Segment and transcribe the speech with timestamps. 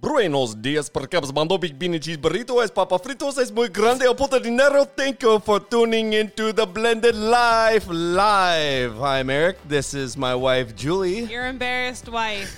[0.00, 4.14] Buenos dias, percaps mando big beanie cheese burrito es papa fritos es muy grande a
[4.14, 4.86] puta dinero.
[4.86, 8.96] Thank you for tuning into the Blended Life Live.
[8.96, 9.58] Hi, I'm Eric.
[9.68, 11.24] This is my wife Julie.
[11.24, 12.50] Your embarrassed wife.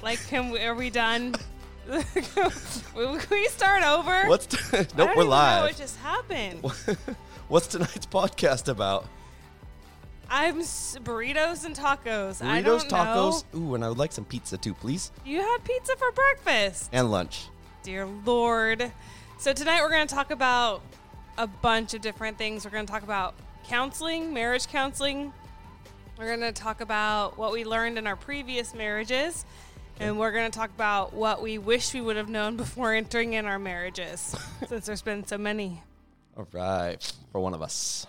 [0.00, 1.34] Like, can we, are we done?
[1.90, 4.28] can we start over?
[4.28, 4.58] What's t-
[4.96, 5.62] nope, we're live.
[5.64, 6.62] what just happened.
[7.48, 9.06] What's tonight's podcast about?
[10.30, 12.40] I'm s- burritos and tacos.
[12.44, 13.44] I Burritos, don't tacos.
[13.52, 13.60] know.
[13.60, 16.88] Ooh, and I would like some pizza too, please, You had pizza for breakfast.
[16.92, 17.48] and lunch.
[17.82, 18.92] Dear Lord.
[19.38, 20.82] So tonight we're going to talk about
[21.38, 22.64] a bunch of different things.
[22.64, 23.34] We're going to talk about
[23.66, 25.32] counseling, marriage counseling.
[26.18, 29.44] We're going to talk about what we learned in our previous marriages.
[29.98, 33.32] And we're going to talk about what we wish we would have known before entering
[33.32, 34.36] in our marriages,
[34.68, 35.82] since there's been so many.
[36.36, 38.06] All right, for one of us.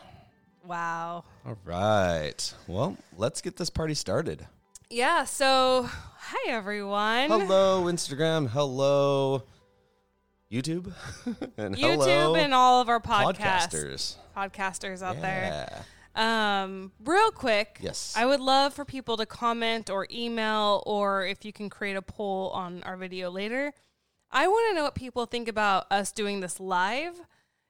[0.66, 1.24] Wow.
[1.46, 2.54] All right.
[2.68, 4.48] Well, let's get this party started.
[4.90, 5.26] Yeah.
[5.26, 7.30] So, hi, everyone.
[7.30, 8.48] Hello, Instagram.
[8.50, 9.44] Hello,
[10.52, 10.94] YouTube.
[11.58, 13.38] and YouTube hello, and all of our podcasts.
[13.38, 14.16] podcasters.
[14.38, 15.84] Podcasters out there.
[16.14, 18.14] Um, real quick, Yes.
[18.18, 22.02] I would love for people to comment or email, or if you can create a
[22.02, 23.72] poll on our video later.
[24.30, 27.20] I want to know what people think about us doing this live,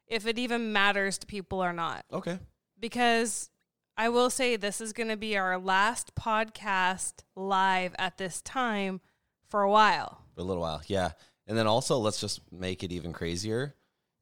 [0.08, 2.04] if it even matters to people or not.
[2.12, 2.40] Okay.
[2.82, 3.50] Because
[3.96, 9.00] I will say this is going to be our last podcast live at this time
[9.48, 10.24] for a while.
[10.36, 10.82] For a little while.
[10.88, 11.12] Yeah.
[11.48, 13.76] And then also, let's just make it even crazier.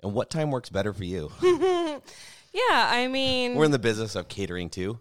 [0.03, 1.31] And what time works better for you?
[2.53, 4.99] Yeah, I mean, We're in the business of catering too.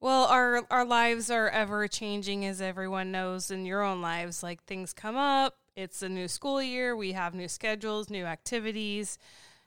[0.00, 4.42] Well, our our lives are ever changing, as everyone knows in your own lives.
[4.42, 5.56] Like things come up.
[5.76, 6.96] It's a new school year.
[6.96, 9.18] We have new schedules, new activities,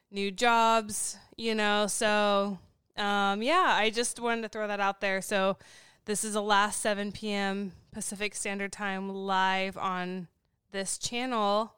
[0.09, 1.17] new jobs.
[1.37, 2.59] You know, so
[2.97, 5.21] um, yeah, I just wanted to throw that out there.
[5.21, 5.57] So
[6.05, 7.71] this is the last seven p.m.
[7.91, 10.27] Pacific Standard Time live on
[10.71, 11.73] this channel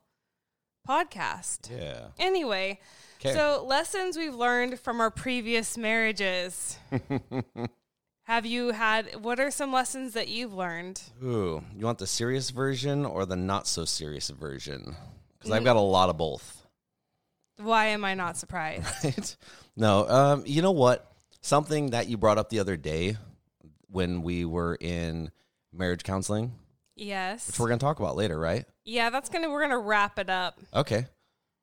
[0.88, 1.70] podcast.
[1.72, 2.08] Yeah.
[2.20, 2.80] Anyway,
[3.20, 3.34] 'Kay.
[3.34, 6.78] so lessons we've learned from our previous marriages.
[8.26, 11.02] Have you had what are some lessons that you've learned?
[11.22, 14.96] Ooh, you want the serious version or the not so serious version?
[15.38, 15.56] Because Mm.
[15.58, 16.63] I've got a lot of both.
[17.58, 18.86] Why am I not surprised?
[19.04, 19.36] Right?
[19.76, 21.12] No, um, you know what?
[21.42, 23.18] Something that you brought up the other day
[23.88, 25.32] when we were in
[25.72, 26.54] marriage counseling,
[26.96, 27.48] yes.
[27.48, 28.66] which we're going to talk about later, right?
[28.86, 30.60] yeah, that's gonna we're gonna wrap it up.
[30.74, 31.06] Okay,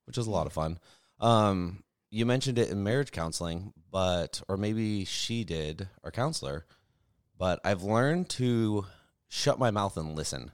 [0.07, 0.79] which was a lot of fun.
[1.19, 6.67] Um, you mentioned it in marriage counseling, but or maybe she did, our counselor.
[7.39, 8.87] But I've learned to
[9.29, 10.51] shut my mouth and listen.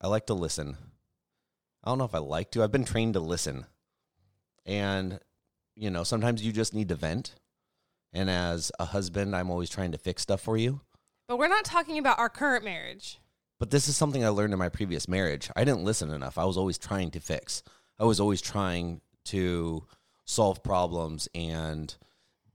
[0.00, 0.76] I like to listen.
[1.84, 2.62] I don't know if I like to.
[2.62, 3.66] I've been trained to listen,
[4.66, 5.20] and
[5.76, 7.34] you know sometimes you just need to vent.
[8.14, 10.80] And as a husband, I'm always trying to fix stuff for you.
[11.28, 13.18] But we're not talking about our current marriage.
[13.58, 15.48] But this is something I learned in my previous marriage.
[15.56, 16.36] I didn't listen enough.
[16.36, 17.62] I was always trying to fix.
[17.98, 19.86] I was always trying to
[20.24, 21.96] solve problems and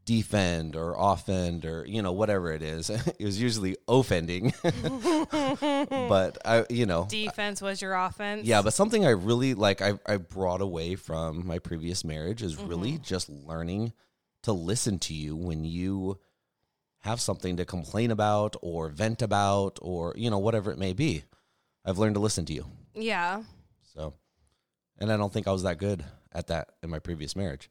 [0.08, 2.90] defend or offend or you know whatever it is.
[3.20, 4.54] it was usually offending.
[4.64, 8.48] but I you know Defense was your offense.
[8.48, 12.56] yeah, but something I really like I I brought away from my previous marriage is
[12.56, 13.04] really mm-hmm.
[13.04, 13.94] just learning
[14.44, 16.20] to listen to you when you
[17.02, 21.24] have something to complain about or vent about or you know whatever it may be.
[21.86, 22.66] I've learned to listen to you.
[22.96, 23.44] Yeah.
[23.94, 24.14] So
[24.98, 27.70] and I don't think I was that good at that in my previous marriage.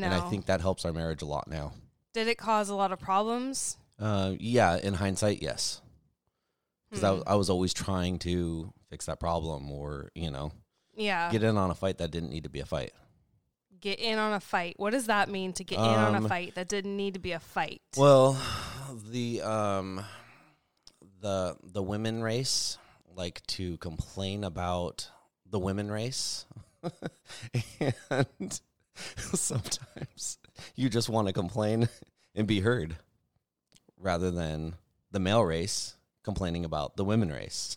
[0.00, 0.06] No.
[0.06, 1.72] And I think that helps our marriage a lot now.
[2.14, 3.76] Did it cause a lot of problems?
[3.98, 5.80] Uh yeah, in hindsight, yes.
[6.90, 7.14] Cuz I, Hmm.
[7.16, 10.52] was- I was always trying to fix that problem or, you know,
[10.94, 11.30] Yeah.
[11.30, 12.92] get in on a fight that didn't need to be a fight.
[13.80, 14.74] Get in on a fight.
[14.78, 17.20] What does that mean to get in on a Um, fight that didn't need to
[17.20, 17.82] be a fight?
[17.96, 18.40] Well,
[19.10, 20.04] the um
[21.20, 22.78] the the women race
[23.14, 25.10] like to complain about
[25.46, 26.46] the women race,
[28.10, 28.60] and
[29.34, 30.38] sometimes
[30.76, 31.88] you just want to complain
[32.34, 32.96] and be heard,
[33.98, 34.74] rather than
[35.10, 37.76] the male race complaining about the women race.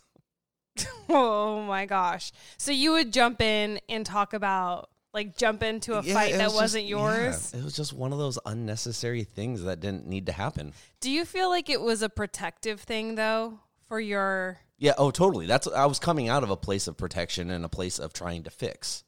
[1.08, 2.32] Oh my gosh.
[2.58, 6.48] So you would jump in and talk about like jump into a Yeah, fight that
[6.48, 7.52] was wasn't yours.
[7.54, 10.72] yeah, it was just one of those unnecessary things that didn't need to happen.
[11.00, 15.46] Do you feel like it was a protective thing though for your Yeah, oh totally.
[15.46, 18.42] That's I was coming out of a place of protection and a place of trying
[18.42, 19.04] to fix.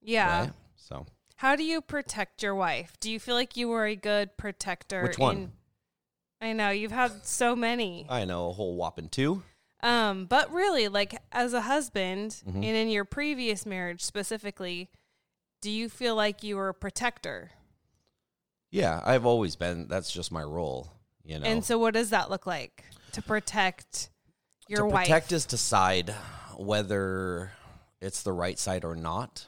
[0.00, 0.40] Yeah.
[0.42, 0.52] Right?
[0.76, 1.06] So
[1.36, 2.96] How do you protect your wife?
[3.00, 5.02] Do you feel like you were a good protector?
[5.02, 5.36] Which one?
[5.36, 5.52] in-
[6.40, 8.06] I know you've had so many.
[8.10, 9.42] I know a whole whopping two.
[9.82, 12.56] Um, but really, like as a husband Mhm.
[12.56, 14.90] and in your previous marriage specifically,
[15.62, 17.52] do you feel like you were a protector?
[18.70, 19.88] Yeah, I've always been.
[19.88, 20.92] That's just my role.
[21.24, 24.10] You know, And so, what does that look like to protect
[24.68, 25.06] your to wife?
[25.06, 26.10] protect is decide
[26.56, 27.52] whether
[28.00, 29.46] it's the right side or not.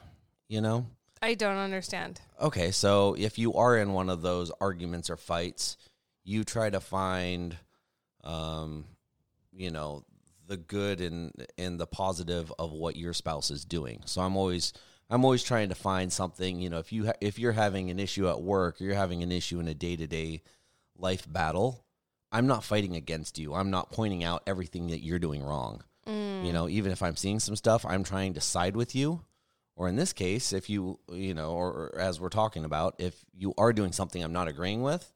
[0.48, 0.86] You know.
[1.20, 2.20] I don't understand.
[2.40, 5.76] Okay, so if you are in one of those arguments or fights,
[6.24, 7.56] you try to find,
[8.24, 8.84] um,
[9.52, 10.04] you know,
[10.46, 14.02] the good and and the positive of what your spouse is doing.
[14.06, 14.72] So I'm always
[15.10, 16.60] I'm always trying to find something.
[16.60, 19.22] You know, if you ha- if you're having an issue at work, or you're having
[19.22, 20.42] an issue in a day to day
[20.96, 21.84] life battle.
[22.30, 23.54] I'm not fighting against you.
[23.54, 25.82] I'm not pointing out everything that you're doing wrong.
[26.44, 29.22] You know, even if I'm seeing some stuff, I'm trying to side with you
[29.78, 33.14] or in this case, if you, you know, or, or as we're talking about, if
[33.32, 35.10] you are doing something I'm not agreeing with,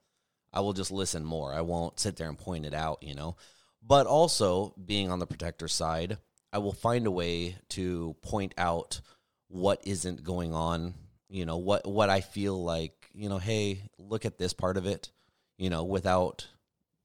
[0.53, 1.53] I will just listen more.
[1.53, 3.37] I won't sit there and point it out, you know.
[3.85, 6.19] But also, being on the protector side,
[6.53, 9.01] I will find a way to point out
[9.49, 10.95] what isn't going on,
[11.29, 14.87] you know, what what I feel like, you know, hey, look at this part of
[14.87, 15.11] it,
[15.59, 16.47] you know, without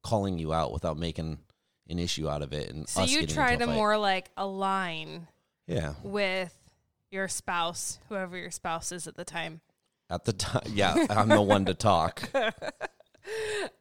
[0.03, 1.39] calling you out, without making
[1.89, 5.27] an issue out of it and So you try to more like align
[5.65, 5.93] Yeah.
[6.03, 6.53] with
[7.11, 9.61] your spouse, whoever your spouse is at the time.
[10.09, 12.29] At the time, yeah, I'm the one to talk.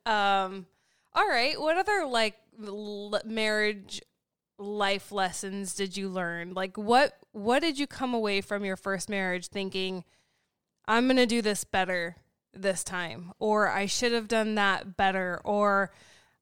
[0.05, 0.67] Um,
[1.14, 1.61] all right.
[1.61, 2.34] What other like
[2.64, 4.02] l- marriage
[4.58, 6.55] life lessons did you learn?
[6.55, 10.05] Like what what did you come away from your first marriage thinking
[10.87, 12.17] I'm going to do this better
[12.55, 15.90] this time or I should have done that better or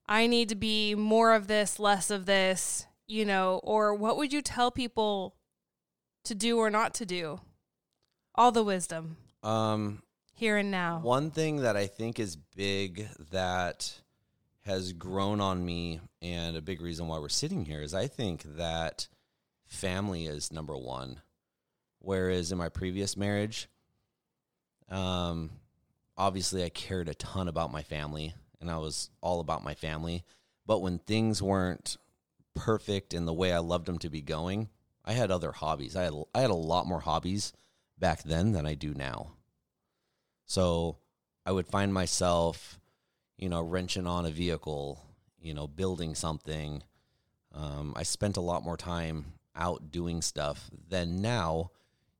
[0.06, 4.32] I need to be more of this, less of this, you know, or what would
[4.32, 5.34] you tell people
[6.24, 7.40] to do or not to do?
[8.34, 10.02] All the wisdom Um,
[10.34, 11.00] here and now.
[11.00, 14.00] One thing that I think is big that
[14.62, 18.42] has grown on me, and a big reason why we're sitting here is I think
[18.56, 19.08] that
[19.66, 21.20] family is number one.
[21.98, 23.68] Whereas in my previous marriage,
[24.88, 25.50] um,
[26.16, 30.24] obviously I cared a ton about my family and I was all about my family.
[30.66, 31.96] But when things weren't
[32.54, 34.68] perfect in the way I loved them to be going,
[35.04, 35.96] I had other hobbies.
[35.96, 37.52] I had I had a lot more hobbies
[37.98, 39.32] back then than I do now.
[40.46, 40.98] So
[41.46, 42.80] I would find myself,
[43.36, 45.02] you know, wrenching on a vehicle,
[45.40, 46.82] you know, building something.
[47.52, 51.70] Um, I spent a lot more time out doing stuff than now.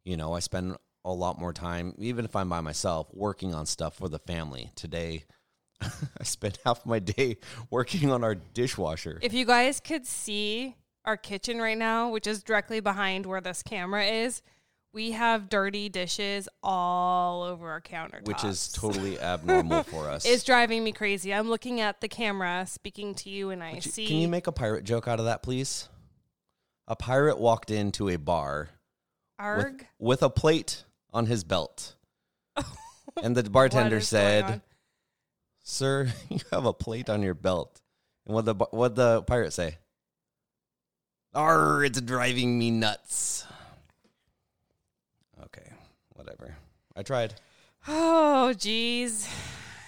[0.04, 3.66] You know, I spend a lot more time, even if I'm by myself, working on
[3.66, 4.70] stuff for the family.
[4.74, 5.24] Today,
[5.80, 7.38] I spent half my day
[7.70, 9.18] working on our dishwasher.
[9.22, 13.62] If you guys could see our kitchen right now, which is directly behind where this
[13.62, 14.42] camera is,
[14.92, 18.26] we have dirty dishes all over our countertops.
[18.28, 20.24] which is totally abnormal for us.
[20.24, 21.34] It's driving me crazy.
[21.34, 24.06] I'm looking at the camera, speaking to you, and I you- see.
[24.06, 25.88] Can you make a pirate joke out of that, please?
[26.86, 28.68] A pirate walked into a bar
[29.38, 29.86] with, Arg?
[29.98, 31.96] with a plate on his belt.
[33.22, 34.60] and the bartender said,
[35.62, 37.80] "Sir, you have a plate on your belt."
[38.26, 39.78] And what the what the pirate say?
[41.34, 43.46] Arr, it's driving me nuts.
[45.44, 45.68] Okay,
[46.14, 46.56] whatever.
[46.96, 47.34] I tried.
[47.88, 49.28] Oh, jeez.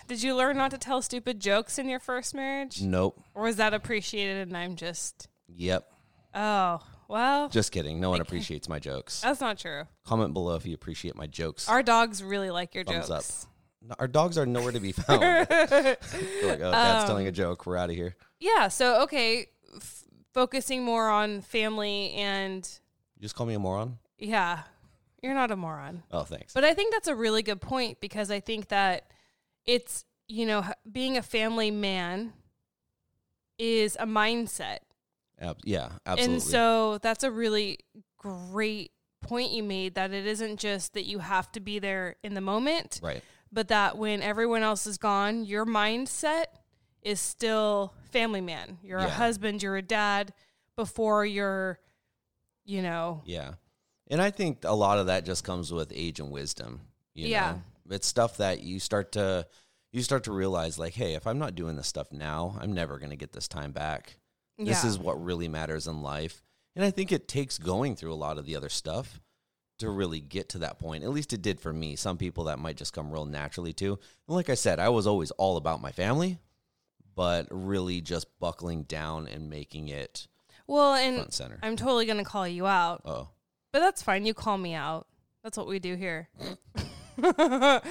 [0.08, 2.80] Did you learn not to tell stupid jokes in your first marriage?
[2.82, 3.20] Nope.
[3.34, 5.28] Or was that appreciated and I'm just.
[5.48, 5.86] Yep.
[6.34, 8.00] Oh, well, Just kidding.
[8.00, 9.20] No one appreciates my jokes.
[9.22, 9.84] that's not true.
[10.04, 11.68] Comment below if you appreciate my jokes.
[11.68, 13.20] Our dogs really like your Thumbs up.
[13.20, 13.46] jokes.
[13.80, 15.20] No, Our dogs are nowhere to be found.
[15.48, 15.96] They're
[16.42, 17.64] like, oh, dad's Um, telling a joke.
[17.66, 18.16] We're out of here.
[18.40, 18.68] Yeah.
[18.68, 20.04] So, okay, f-
[20.36, 22.68] focusing more on family and
[23.16, 23.96] You just call me a moron?
[24.18, 24.64] yeah,
[25.22, 26.02] you're not a moron.
[26.12, 26.52] Oh, thanks.
[26.52, 29.10] But I think that's a really good point because I think that
[29.64, 30.62] it's, you know,
[30.92, 32.34] being a family man
[33.58, 34.80] is a mindset.
[35.40, 36.34] Ab- yeah, absolutely.
[36.34, 37.78] And so that's a really
[38.18, 42.34] great point you made that it isn't just that you have to be there in
[42.34, 43.22] the moment, right.
[43.50, 46.44] but that when everyone else is gone, your mindset
[47.06, 48.78] is still family man.
[48.82, 50.34] You're a husband, you're a dad
[50.74, 51.78] before you're,
[52.64, 53.54] you know, Yeah.
[54.08, 56.80] And I think a lot of that just comes with age and wisdom.
[57.14, 57.52] You Yeah.
[57.52, 57.94] Know?
[57.94, 59.46] It's stuff that you start to
[59.92, 62.98] you start to realize like, hey, if I'm not doing this stuff now, I'm never
[62.98, 64.18] gonna get this time back.
[64.58, 64.90] This yeah.
[64.90, 66.42] is what really matters in life.
[66.74, 69.20] And I think it takes going through a lot of the other stuff
[69.78, 71.04] to really get to that point.
[71.04, 71.94] At least it did for me.
[71.94, 73.98] Some people that might just come real naturally too.
[74.26, 76.38] And like I said, I was always all about my family,
[77.16, 80.28] but really just buckling down and making it
[80.68, 81.58] well, and front center.
[81.62, 83.28] I'm totally to call you out, oh.
[83.72, 84.26] but that's fine.
[84.26, 85.08] You call me out.
[85.42, 86.28] That's what we do here.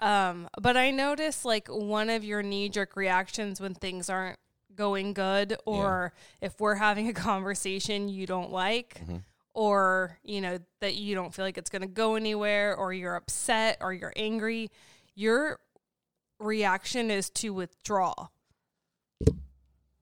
[0.00, 4.38] um, but I notice like one of your knee jerk reactions when things aren't
[4.74, 9.22] going good, or if we're having a conversation you don't like, Mhm.
[9.54, 13.14] or you know that you don't feel like it's going to go anywhere, or you're
[13.16, 14.70] upset, or you're angry,
[15.14, 15.60] your
[16.38, 18.28] reaction is to withdraw.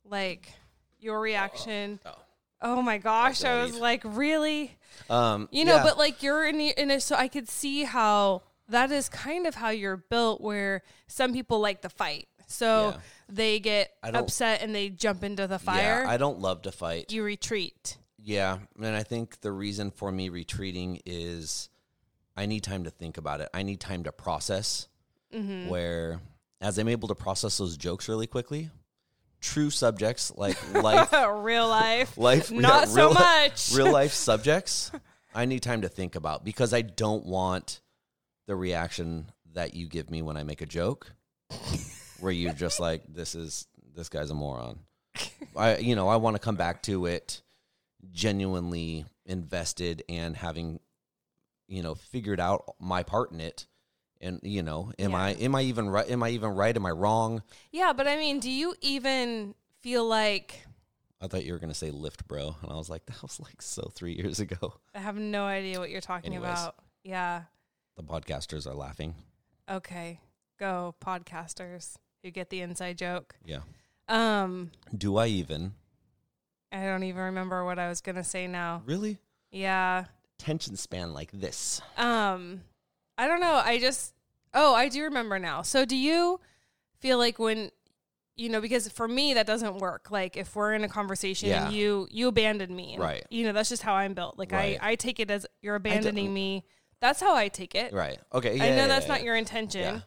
[0.05, 0.53] Like
[1.01, 2.01] your reaction.
[2.05, 2.13] Oh.
[2.63, 3.45] Oh my gosh!
[3.45, 4.79] I was like, really?
[5.11, 5.83] Um, You know, yeah.
[5.83, 9.55] but like you're in, in a, so I could see how that is kind of
[9.55, 12.27] how you're built, where some people like the fight.
[12.47, 13.01] So Yeah.
[13.29, 16.03] they get upset and they jump into the fire.
[16.05, 17.13] Yeah, I don't love to fight.
[17.13, 17.99] you retreat.
[18.19, 21.69] Yeah, and I think the reason for me retreating is
[22.35, 23.51] I need time to think about it.
[23.53, 24.89] I need time to process.
[25.35, 25.69] Mm-hmm.
[25.69, 26.21] Where,
[26.63, 28.71] as I'm able to process those jokes really quickly,
[29.45, 33.73] true subjects like life, Real life, life, yeah, not so real much.
[33.75, 34.91] real life subjects,
[35.35, 37.81] I need time to think about because I don't want
[38.47, 41.13] the reaction that you give me when I make a joke,
[42.21, 44.81] where you're just like, "This is this guy's a moron."
[45.57, 47.43] I, you know, I want to come back to it
[48.11, 50.81] genuinely invested and having,
[51.69, 53.67] you know, figured out my part in it.
[54.25, 55.19] And you know, am Yeah.
[55.19, 56.09] I am I even right?
[56.11, 56.75] Am I even right?
[56.75, 57.43] Am I wrong?
[57.71, 60.67] yeah, but I mean, do you even feel like
[61.21, 63.61] I thought you were gonna say lift, bro, and I was like, that was like
[63.61, 64.75] so three years ago.
[64.95, 66.51] I have no idea what you're talking Anyways.
[66.51, 66.77] about?
[67.03, 67.43] Yeah.
[67.97, 69.15] The podcasters are laughing.
[69.71, 70.21] Okay.
[70.59, 73.37] Go podcasters who get the inside joke.
[73.45, 73.61] Yeah.
[74.09, 75.75] Um, Do I even
[76.73, 78.83] I don't even remember what I was gonna say now.
[78.87, 79.19] really
[79.51, 80.07] Yeah.
[80.39, 81.81] attention span like this?
[81.99, 82.63] Um,
[83.19, 83.61] I don't know.
[83.65, 84.14] I just
[84.55, 85.63] oh, I do remember now.
[85.63, 86.41] So do you
[87.01, 87.71] feel like when
[88.37, 90.11] you know because for me that doesn't work.
[90.11, 91.67] Like if we're in a conversation Yeah.
[91.67, 93.25] and you you abandon me, and, Right.
[93.31, 94.39] You know that's just how I'm built.
[94.39, 94.79] Like Right.
[94.81, 96.65] I I take it as you're abandoning me.
[97.01, 97.93] That's how I take it.
[97.93, 98.19] Right.
[98.33, 98.55] Okay.
[98.55, 100.01] I know yeah, that's yeah, not your intention, Yeah.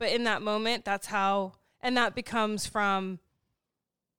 [0.00, 3.20] but in that moment, that's how, and that becomes from,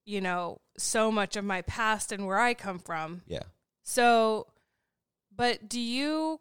[0.05, 3.23] you know, so much of my past and where I come from.
[3.27, 3.43] Yeah.
[3.81, 4.47] So,
[5.35, 6.39] but do you,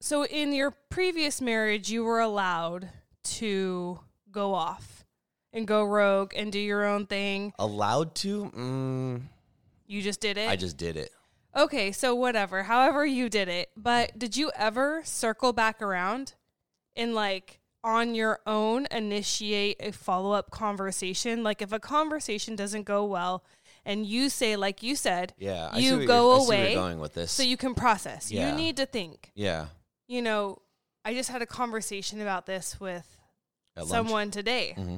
[0.00, 2.88] so in your previous marriage, you were allowed
[3.24, 5.04] to go off
[5.52, 7.52] and go rogue and do your own thing.
[7.58, 8.44] Allowed to?
[8.56, 9.22] Mm,
[9.86, 10.48] You just did it.
[10.48, 11.10] I just did it.
[11.56, 13.70] Okay, so whatever, however you did it.
[13.76, 16.34] But did you ever circle back around
[16.94, 21.42] and like on your own initiate a follow up conversation?
[21.42, 23.42] Like if a conversation doesn't go well
[23.84, 25.76] and you say, like you said, Yeah.
[25.76, 27.32] You go you're, I see where away, going with this.
[27.32, 28.30] so you can process.
[28.30, 28.50] Yeah.
[28.50, 29.32] You need to think.
[29.34, 29.66] yeah.
[30.10, 30.60] You know,
[31.04, 33.06] I just had a conversation about this with
[33.86, 34.72] someone today.
[34.76, 34.96] hmm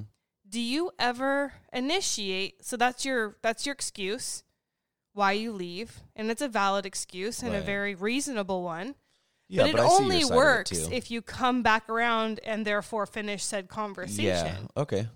[0.49, 2.65] Do you ever initiate?
[2.65, 4.43] So that's your that's your excuse
[5.13, 8.95] why you leave, and it's a valid excuse and a very reasonable one.
[9.51, 13.05] Yeah, but it I only of it, works if you come back around and therefore
[13.05, 14.25] finish said conversation.
[14.25, 14.57] Yeah.
[14.79, 15.09] Okay.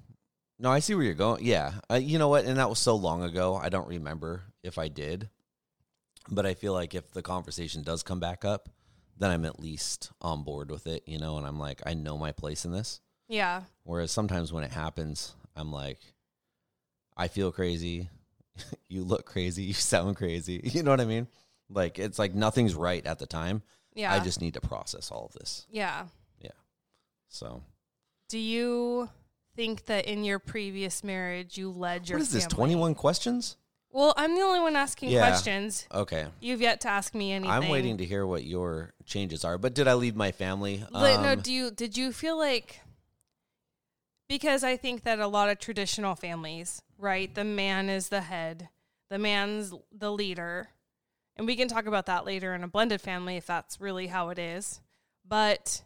[0.59, 1.43] No, I see where you're going.
[1.43, 1.73] Yeah.
[1.91, 2.45] Uh, you know what?
[2.45, 3.57] And that was so long ago.
[3.57, 5.31] I don't remember if I did.
[6.29, 8.69] But I feel like if the conversation does come back up,
[9.19, 12.19] then I'm at least on board with it, you know, and I'm like, I know
[12.19, 13.01] my place in this.
[13.29, 13.63] Yeah.
[13.85, 15.99] Whereas sometimes when it happens, I'm like,
[17.17, 18.11] I feel crazy.
[18.89, 19.63] you look crazy.
[19.65, 20.61] You sound crazy.
[20.75, 21.29] You know what I mean?
[21.69, 23.63] Like, it's like nothing's right at the time.
[23.95, 24.13] Yeah.
[24.13, 25.67] I just need to process all of this.
[25.71, 26.05] yeah.
[26.41, 26.51] Yeah.
[27.29, 27.63] So,
[28.29, 29.09] Do you
[29.57, 32.45] think that in your previous marriage you led your what is this?
[32.45, 32.55] family?
[32.75, 33.57] 21 questions?
[33.97, 35.21] Well, I'm the only one asking Yeah.
[35.21, 35.89] questions.
[35.91, 36.27] Okay.
[36.39, 37.51] You've yet to ask me anything.
[37.51, 39.57] I'm waiting to hear what your changes are.
[39.57, 40.85] But did I leave my family?
[40.93, 42.83] But no, Um, do you did you feel like
[44.29, 47.35] because I think that a lot of traditional families, right?
[47.35, 48.69] The man is the head,
[49.09, 50.69] the man's the leader.
[51.35, 54.29] And we can talk about that later in a blended family if that's really how
[54.29, 54.83] it is.
[55.27, 55.85] But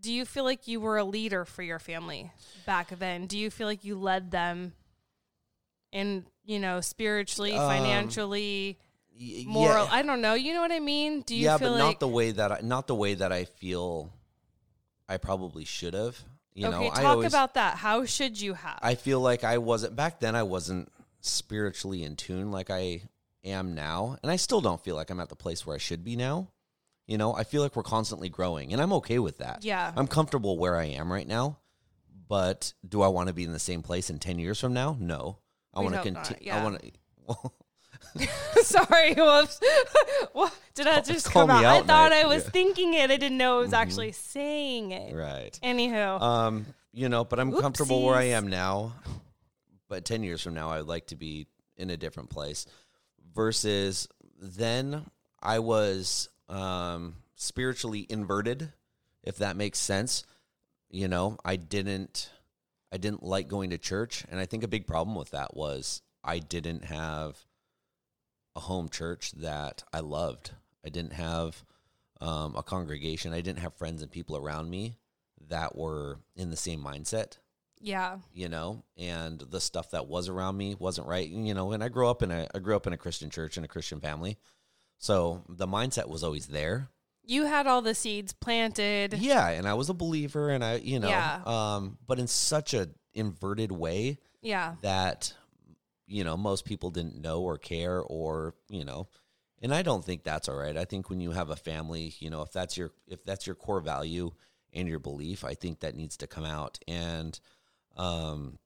[0.00, 2.32] do you feel like you were a leader for your family
[2.66, 3.28] back then?
[3.28, 4.72] Do you feel like you led them
[5.92, 8.78] in, you know, spiritually, Um, financially,
[9.18, 9.84] y- moral?
[9.86, 10.34] Yeah, I don't know.
[10.34, 11.22] You know what I mean?
[11.22, 13.32] Do you yeah feel but like not the way that I not the way that
[13.32, 14.12] I feel
[15.08, 16.18] I probably should have.
[16.54, 17.76] You okay, know, talk I always, about that.
[17.76, 18.78] How should you have?
[18.82, 20.34] I feel like I wasn't back then.
[20.34, 23.02] I wasn't spiritually in tune like I
[23.44, 26.04] am now, and I still don't feel like I'm at the place where I should
[26.04, 26.48] be now.
[27.06, 29.64] You know, I feel like we're constantly growing, and I'm okay with that.
[29.64, 29.92] Yeah.
[29.96, 31.58] I'm comfortable where I am right now.
[32.28, 34.96] But do I want to be in the same place in ten years from now?
[35.00, 35.38] No.
[35.74, 36.42] I want to continue.
[36.46, 36.60] yeah.
[36.60, 36.90] I want to.
[37.26, 37.54] Well,
[38.62, 39.60] Sorry, whoops.
[40.32, 41.84] what did that just call come me out?
[41.84, 42.12] I thought.
[42.12, 42.40] I was Yeah.
[42.40, 42.50] Mm-hmm.
[42.50, 43.10] thinking it.
[43.10, 45.14] I didn't know I was actually saying it.
[45.14, 45.56] right.
[45.62, 48.94] Anywho, Um, you know, but I'm comfortable where I am now.
[49.88, 51.46] But 10 years from now, I would like to be
[51.76, 52.66] in a different place.
[53.34, 54.08] Versus
[54.40, 55.04] then,
[55.42, 58.72] I was um, spiritually inverted,
[59.22, 60.24] if that makes sense.
[60.90, 62.30] You know, I didn't,
[62.92, 66.02] I didn't like going to church, and I think a big problem with that was
[66.24, 67.38] I didn't have
[68.56, 70.52] a home church that I loved.
[70.84, 71.64] I didn't have
[72.20, 73.32] um, a congregation.
[73.32, 74.96] I didn't have friends and people around me
[75.48, 77.38] that were in the same mindset,
[77.80, 81.28] yeah, you know, and the stuff that was around me wasn't right.
[81.28, 83.56] You know, and I grew up in a I grew up in a Christian church
[83.56, 84.36] and a Christian family.
[84.98, 86.88] So the mindset was always there.
[87.24, 89.14] You had all the seeds planted.
[89.14, 91.42] Yeah, and I was a believer and I, you know, Yeah.
[91.44, 95.32] um but in such a inverted way Yeah, that
[96.06, 99.06] you know, most people didn't know or care or, you know,
[99.62, 100.76] and I don't think that's all right.
[100.76, 103.54] I think when you have a family, you know, if that's your if that's your
[103.54, 104.32] core value
[104.72, 106.78] and your belief, I think that needs to come out.
[106.88, 107.38] And
[107.96, 108.58] um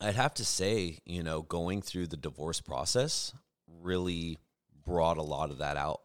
[0.00, 3.32] I'd have to say, you know, going through the divorce process
[3.80, 4.38] really
[4.84, 6.00] brought a lot of that out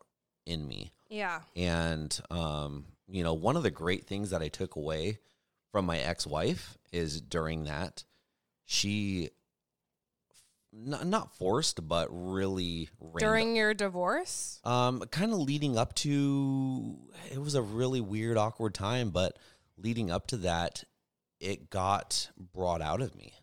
[0.45, 0.93] in me.
[1.12, 5.20] Yeah, And um, you know, one of the great things that I took away
[5.72, 8.03] from my ex-wife is during that
[8.65, 9.30] she
[10.74, 12.89] not, not forced but really
[13.20, 14.60] during your divorce.
[14.63, 16.98] um kind of leading up to
[17.32, 19.38] it was a really weird awkward time but
[19.77, 20.84] leading up to that
[21.41, 23.34] it got brought out of me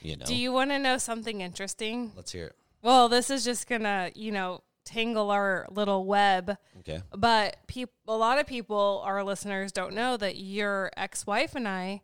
[0.00, 2.12] you know Do you want to know something interesting?
[2.16, 6.56] let's hear it Well, this is just gonna, you know, tangle our little web.
[6.80, 11.68] okay But peop- a lot of people, our listeners, don't know that your ex-wife and
[11.68, 12.02] I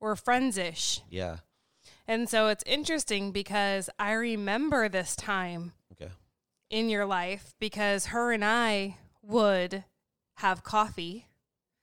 [0.00, 1.00] were friends-ish.
[1.10, 1.38] yeah
[2.08, 6.10] And so it's interesting because I remember this time okay
[6.70, 9.84] in your life because her and I would
[10.38, 11.26] have coffee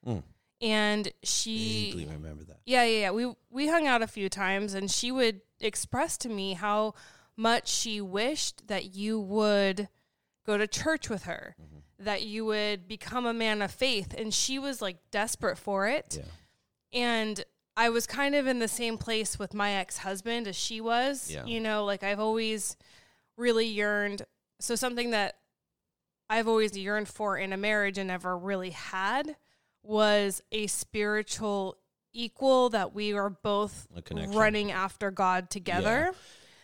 [0.06, 0.24] Mm.
[0.62, 3.12] and she vaguely remember that yeah, yeah, yeah.
[3.12, 6.94] We we hung out a few times and she would express to me how
[7.36, 9.90] much she wished that you would
[10.52, 12.04] go to church with her, Mm-hmm.
[12.06, 16.18] that you would become a man of faith and she was like desperate for it.
[16.20, 17.44] yeah And
[17.78, 21.32] I was kind of in the same place with my ex-husband as she was.
[21.32, 21.46] Yeah.
[21.46, 22.76] You know, like I've always
[23.38, 24.24] really yearned
[24.60, 25.38] so something that
[26.30, 29.36] I've always yearned for in a marriage and never really had
[29.84, 31.78] was a spiritual
[32.14, 33.88] equal that we are both
[34.36, 36.12] running after God together.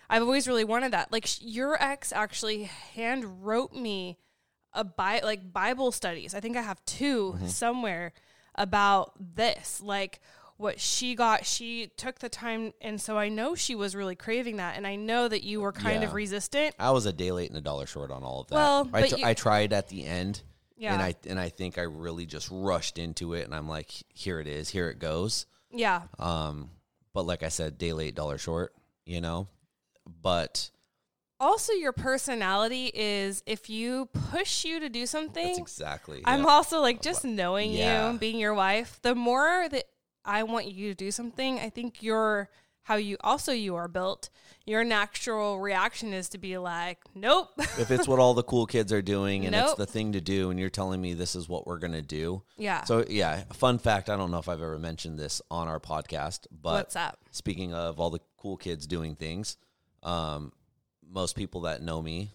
[0.10, 1.12] I've always really wanted that.
[1.12, 4.18] Like sh- your ex actually hand wrote me
[4.74, 6.34] a bi- like Bible studies.
[6.36, 7.48] I think I have 2 Mm-hmm.
[7.48, 8.14] somewhere
[8.56, 9.82] about this.
[9.82, 10.22] Like
[10.58, 14.58] what she got, she took the time and so I know she was really craving
[14.58, 16.76] that and I know that you were kind of resistant.
[16.80, 18.56] I was a day late and a dollar short on all of that.
[18.56, 20.42] Well, I, tr- you- I tried at the end,
[20.78, 20.94] Yeah.
[20.94, 24.40] and I and I think I really just rushed into it, and I'm like, here
[24.40, 25.46] it is, here it goes.
[25.72, 26.04] Yeah.
[26.20, 26.70] Um,
[27.14, 28.74] but like I said, day late, dollar short.
[29.06, 29.48] You know,
[30.22, 30.70] but
[31.40, 36.22] Also your personality is if you push you to do something, that's exactly.
[36.26, 36.50] I'm yeah.
[36.50, 38.12] also like just knowing Yeah.
[38.12, 39.86] you, being your wife, the more that
[40.24, 42.50] I want you to do something, I think your
[42.84, 44.30] how you also you are built,
[44.64, 47.50] your natural reaction is to be like, Nope.
[47.58, 50.52] if it's what all the cool kids are doing and it's the thing to do,
[50.52, 52.44] and you're telling me this is what we're gonna do.
[52.58, 52.84] yeah.
[52.84, 54.10] So yeah, fun fact.
[54.10, 57.18] I don't know if I've ever mentioned this on our podcast, but What's up?
[57.32, 59.58] speaking of all the cool kids doing things,
[60.06, 60.54] um,
[61.06, 62.32] most people that know me,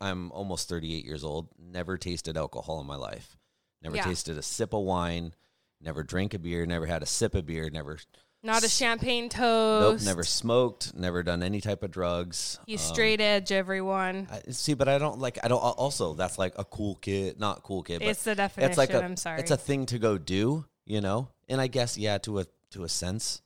[0.00, 3.36] I'm almost 38 years old, never tasted alcohol in my life.
[3.82, 4.04] Never Yeah.
[4.04, 5.34] tasted a sip of wine,
[5.80, 7.98] never drank a beer, never had a sip of beer, never
[8.42, 10.04] Not a champagne toast.
[10.04, 12.58] nope, never smoked, never done any type of drugs.
[12.66, 14.28] You Um, straight edge everyone.
[14.30, 15.38] I, see, but I don't like.
[15.44, 15.58] I don't.
[15.60, 18.00] Also, that's like a cool kid, not cool kid.
[18.00, 18.70] But It's the definition.
[18.70, 19.02] it's like a.
[19.02, 19.40] I'm sorry.
[19.40, 21.28] It's a thing to go do, you know.
[21.48, 23.40] And I guess yeah, to a to a sense,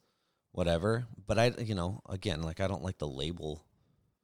[0.59, 1.07] whatever.
[1.27, 3.65] But I, you know, again, like I don't like the label,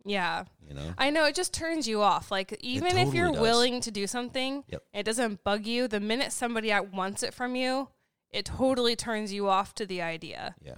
[0.04, 0.44] yeah.
[0.68, 0.92] you know.
[0.98, 2.30] I know it just turns you off.
[2.32, 3.40] Like even if you're does.
[3.40, 4.82] willing to do something, Yep.
[4.92, 5.86] it doesn't bug you.
[5.86, 7.88] The minute somebody out wants it from you,
[8.32, 10.74] it totally turns you off to the idea, Yeah.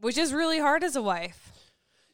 [0.00, 1.52] which is really hard as a wife.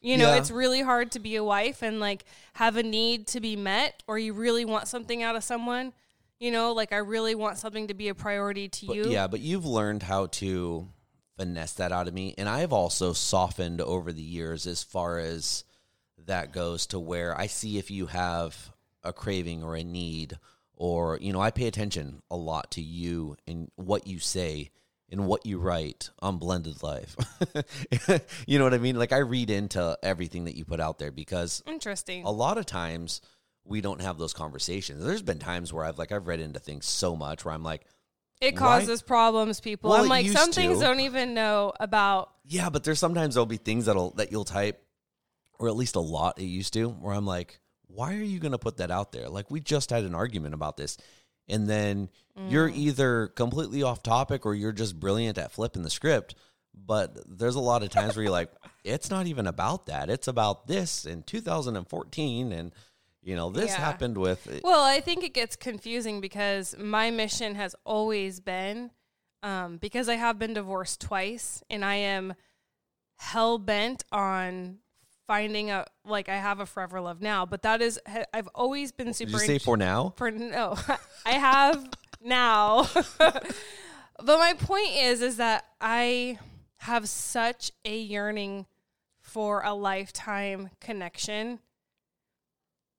[0.01, 0.37] You know, Yeah.
[0.37, 4.03] it's really hard to be a wife and like have a need to be met,
[4.07, 5.93] or you really want something out of someone.
[6.39, 9.09] You know, like I really want something to be a priority to But you.
[9.09, 10.89] yeah, but you've learned how to
[11.37, 12.33] finesse that out of me.
[12.37, 15.63] And I've also softened over the years as far as
[16.25, 18.71] that goes to where I see if you have
[19.03, 20.39] a craving or a need
[20.73, 24.71] or you know I pay attention a lot to you and what you say
[25.09, 27.15] and what you write on blended life.
[28.47, 28.97] you know what I mean?
[28.97, 32.23] Like I read into everything that you put out there because Interesting.
[32.25, 33.21] a lot of times
[33.63, 35.03] we don't have those conversations.
[35.03, 37.85] There's been times where I've like I've read into things so much where I'm like,
[38.41, 39.89] It Why- causes problems, people.
[39.91, 42.31] Well, I'm it like, used some things don't even know about.
[42.45, 44.83] yeah, but there's sometimes there'll be things that'll that you'll type,
[45.57, 48.57] or at least a lot it used to, where I'm like, why are you gonna
[48.57, 49.29] put that out there?
[49.29, 50.97] Like we just had an argument about this.
[51.47, 52.09] And then
[52.49, 52.75] you're Mm.
[52.75, 56.35] either completely off topic or you're just brilliant at flipping the script.
[56.73, 58.51] But there's a lot of times where you're like,
[58.83, 60.09] it's not even about that.
[60.09, 62.51] It's about this in 2014.
[62.51, 62.73] And,
[63.25, 63.77] you know, this Yeah.
[63.81, 64.61] happened with.
[64.63, 68.91] Well, I think it gets confusing because my mission has always been
[69.43, 72.35] um, because I have been divorced twice and I am
[73.17, 74.77] hell bent on
[75.27, 77.99] finding a like I have a forever love now, but that is
[78.33, 80.13] I've always been Did super you say for now?
[80.17, 80.77] for no
[81.25, 81.89] i have
[82.21, 83.43] now but
[84.39, 86.37] my point is is that i
[86.77, 88.67] have such a yearning
[89.19, 91.59] for a lifetime connection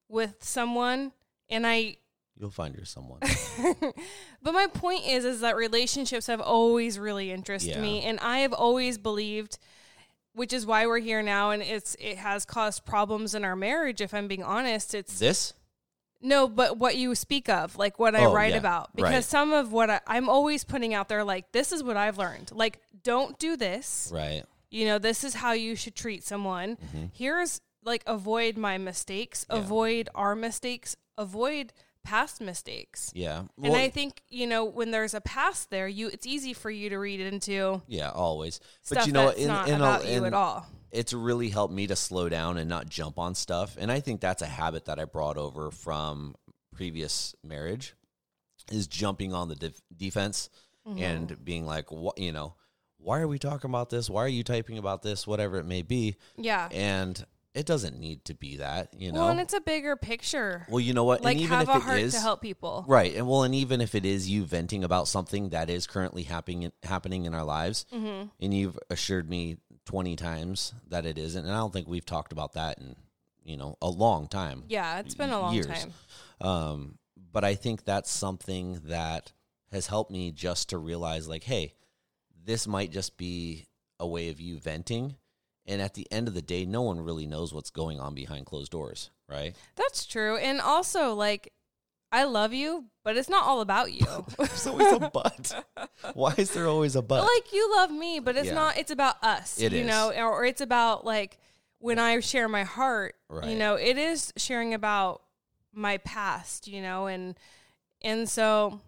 [0.09, 1.13] with someone
[1.49, 1.97] and i
[2.39, 3.21] You'll find your someone.
[4.43, 7.81] but my point is is that relationships have always really interested Yeah.
[7.81, 9.59] me and i have always believed
[10.35, 14.01] which is why we're here now and it's it has caused problems in our marriage
[14.03, 15.55] if i'm being honest it's this?
[16.23, 19.23] no, but what you speak of, like what I Oh, write yeah, about, because right.
[19.25, 22.51] some of what I, I'm always putting out there, like this is what I've learned.
[22.53, 24.11] Like, don't do this.
[24.13, 24.43] Right.
[24.71, 26.77] You know, this is how you should treat someone.
[26.77, 27.05] Mm-hmm.
[27.13, 29.47] Here's like avoid my mistakes.
[29.51, 29.57] Yeah.
[29.59, 31.73] avoid our mistakes, avoid
[32.05, 33.11] past mistakes.
[33.15, 33.45] Yeah.
[33.63, 36.91] and I think you know when there's a past there, you it's easy for you
[36.91, 38.61] to read into yeah, always.
[38.91, 40.67] but you know, in, not in about a, you in- at all.
[40.93, 43.77] it's really helped me to slow down and not jump on stuff.
[43.81, 46.35] And I think that's a habit that I brought over from
[46.75, 47.95] previous marriage
[48.71, 50.51] is jumping on the def- defense
[50.89, 51.03] Mm-hmm.
[51.03, 52.55] and being like, what, you know,
[52.99, 54.09] why are we talking about this?
[54.09, 55.27] Why are you typing about this?
[55.27, 56.15] Whatever it may be.
[56.37, 56.69] Yeah.
[56.71, 59.21] And it doesn't need to be that, you know.
[59.21, 60.67] well, and it's a bigger picture.
[60.69, 61.23] well, you know what?
[61.23, 62.85] like and even have if a it heart is, to help people.
[62.87, 63.15] Right.
[63.17, 66.71] And well, and even if it is you venting about something that is currently happening
[66.83, 68.29] happening in our lives, Mm-hmm.
[68.41, 72.33] and you've assured me 20 times that it isn't, and I don't think we've talked
[72.33, 72.97] about that in,
[73.45, 74.65] you know, a long time.
[74.69, 75.67] Yeah, it's been a long years.
[75.67, 75.93] time.
[76.41, 76.99] Um,
[77.33, 79.33] but I think that's something that
[79.73, 81.75] has helped me just to realize like, hey,
[82.45, 83.67] this might just be
[83.99, 85.17] a way of you venting.
[85.67, 88.47] And at the end of the day, no one really knows what's going on behind
[88.47, 89.57] closed doors, right?
[89.75, 90.37] That's true.
[90.37, 91.53] And also, like,
[92.13, 94.07] I love you, but it's not all about you.
[94.39, 95.67] There's always a but.
[96.15, 97.23] Why is there always a but?
[97.23, 98.55] like, you love me, but it's Yeah.
[98.55, 99.87] not, it's about us, It you is.
[99.87, 101.39] know, or, or it's about, like,
[101.79, 103.51] when I share my heart, Right.
[103.51, 105.23] you know, it is sharing about
[105.75, 107.37] my past, you know, and,
[108.03, 108.81] and so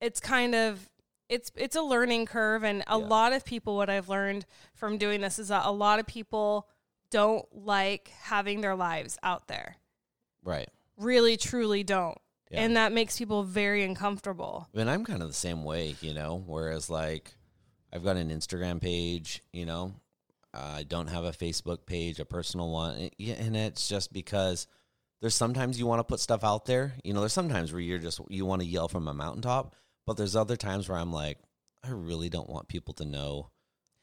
[0.00, 0.90] it's kind of,
[1.28, 3.06] it's it's a learning curve and a Yeah.
[3.06, 6.68] lot of people what I've learned from doing this is that a lot of people
[7.10, 9.76] don't like having their lives out there.
[10.44, 10.68] right.
[10.98, 12.16] Really truly don't.
[12.50, 12.62] Yeah.
[12.62, 14.66] And that makes people very uncomfortable.
[14.74, 17.34] I And I'm kind of the same way, you know, whereas like
[17.92, 19.94] I've got an Instagram page, you know,
[20.54, 23.10] I don't have a Facebook page, a personal one.
[23.20, 24.66] Eh, and it's just because
[25.20, 26.94] there's sometimes you want to put stuff out there.
[27.04, 29.74] You know, there's sometimes where you're just, you want to yell from a mountaintop,
[30.06, 31.38] but there's other times where I'm like,
[31.84, 33.50] I really don't want people to know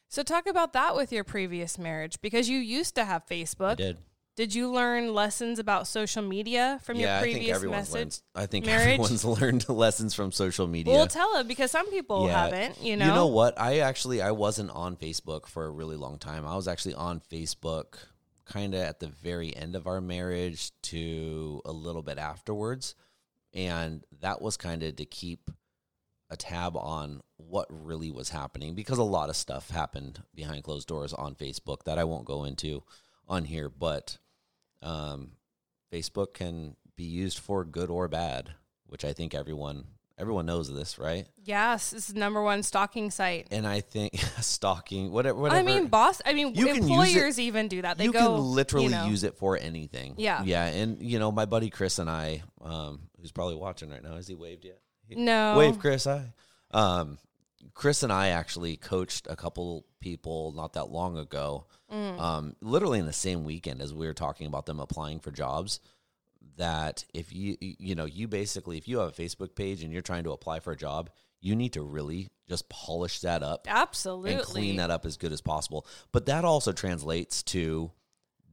[0.08, 3.72] So talk about that with your previous marriage because you used to have Facebook.
[3.72, 3.98] I did.
[4.36, 8.20] Did you learn lessons about social media from yeah, your I think previous everyone's message?
[8.34, 8.44] learned.
[8.44, 8.86] I think marriage?
[8.88, 10.92] everyone's learned lessons from social media.
[10.92, 12.44] Well, tell it because some people Yeah.
[12.44, 13.06] haven't, you know.
[13.06, 13.60] You know what?
[13.60, 16.44] I actually I wasn't on Facebook for a really long time.
[16.46, 17.94] I was actually on Facebook
[18.44, 22.96] kind of at the very end of our marriage to a little bit afterwards.
[23.52, 25.48] And that was kind of to keep
[26.30, 30.88] a tab on what really was happening because a lot of stuff happened behind closed
[30.88, 32.82] doors on Facebook that I won't go into
[33.28, 34.18] on here, but
[34.82, 35.32] um,
[35.92, 38.54] Facebook can be used for good or bad,
[38.86, 39.84] which I think everyone
[40.16, 41.26] everyone knows this, right?
[41.44, 43.48] Yes, it's the number one stalking site.
[43.50, 45.58] and I think stalking, whatever, whatever.
[45.58, 46.22] I mean, boss.
[46.24, 47.98] I mean, You can use it- employers even do that.
[47.98, 50.14] They you go can literally you know, use it for anything.
[50.16, 50.42] Yeah.
[50.44, 54.14] yeah, and you know, my buddy Chris and I, um, who's probably watching right now,
[54.14, 54.78] has he waved yet?
[55.10, 56.06] No, wave, Chris.
[56.06, 56.32] I,
[56.72, 57.18] um,
[57.74, 62.18] Chris and I actually coached a couple people not that long ago, Mm.
[62.20, 65.80] um, literally in the same weekend as we were talking about them applying for jobs.
[66.56, 70.02] That if you you know you basically if you have a Facebook page and you're
[70.02, 74.34] trying to apply for a job, you need to really just polish that up Absolutely.
[74.34, 75.84] and clean that up as good as possible.
[76.12, 77.90] But that also translates to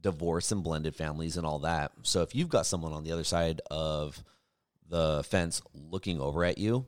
[0.00, 1.92] divorce and blended families and all that.
[2.02, 4.24] So if you've got someone on the other side of
[4.92, 6.86] the fence looking over at you,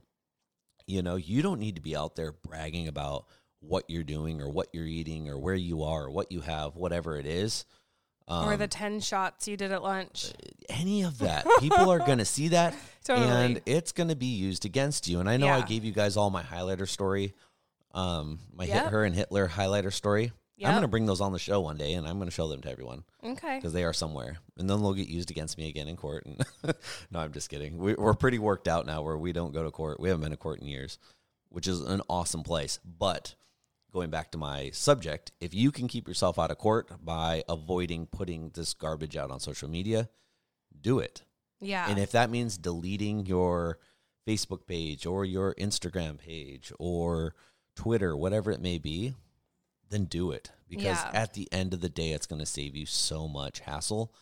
[0.86, 3.24] you know, you don't need to be out there bragging about
[3.60, 6.76] what you're doing or what you're eating or where you are or what you have,
[6.76, 7.64] whatever it is.
[8.28, 10.32] Um, or the 10 shots you did at lunch.
[10.68, 11.46] any of that.
[11.60, 13.26] People are going to see that Totally.
[13.26, 15.20] and it's going to be used against you.
[15.20, 17.32] And I know I gave you guys all my highlighter story,
[17.92, 18.82] um, my Yep.
[18.84, 20.30] hit her and Hitler highlighter story.
[20.62, 22.48] I'm going to bring those on the show one day and I'm going to show
[22.48, 23.56] them to everyone Okay.
[23.56, 24.38] because they are somewhere.
[24.56, 26.26] And then they'll get used against me again in court.
[26.26, 26.40] And
[27.10, 27.76] no, I'm just kidding.
[27.78, 29.98] We, we're pretty worked out now where we don't go to court.
[30.00, 30.98] We haven't been to court in years,
[31.48, 32.78] which is an awesome place.
[32.84, 33.34] But
[33.92, 38.06] going back to my subject, if you can keep yourself out of court by avoiding
[38.06, 40.08] putting this garbage out on social media,
[40.80, 41.22] do it.
[41.60, 41.88] Yeah.
[41.88, 43.78] And if that means deleting your
[44.26, 47.34] Facebook page or your Instagram page or
[47.76, 49.14] Twitter, whatever it may be,
[49.90, 50.50] then do it.
[50.68, 51.10] Because Yeah.
[51.14, 54.12] at the end of the day, it's going to save you so much hassle.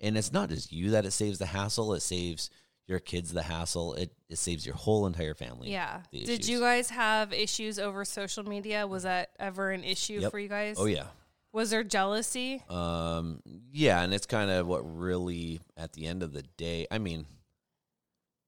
[0.00, 2.50] And it's not just you that it saves the hassle, it saves
[2.86, 5.70] your kids the hassle, it, it saves your whole entire family.
[5.70, 6.02] yeah.
[6.12, 8.86] Did you guys have issues over social media?
[8.86, 10.30] Was that ever an issue Yep.
[10.30, 10.76] for you guys?
[10.78, 11.08] Oh, yeah.
[11.52, 12.62] Was there jealousy?
[12.70, 16.98] Um, yeah, and it's kind of what really, at the end of the day, I
[16.98, 17.26] mean,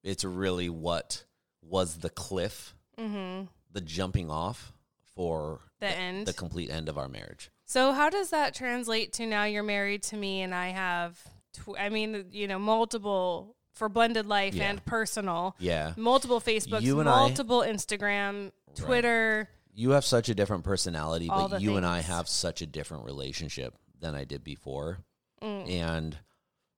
[0.02, 1.24] it's really what
[1.62, 3.46] was the cliff, Mm-hmm.
[3.72, 4.72] the jumping off
[5.14, 6.27] for The end.
[6.27, 7.51] the complete end of our marriage.
[7.66, 11.19] So how does that translate to now you're married to me and I have,
[11.55, 14.71] tw- I mean, you know, multiple for blended life Yeah.
[14.71, 19.49] and personal, Yeah, multiple Facebooks, You and I- multiple Instagram, Twitter.
[19.73, 23.05] you have such a different personality, but the you and I have such a different
[23.07, 24.99] relationship than I did before,
[25.40, 25.71] Mm.
[25.71, 26.19] and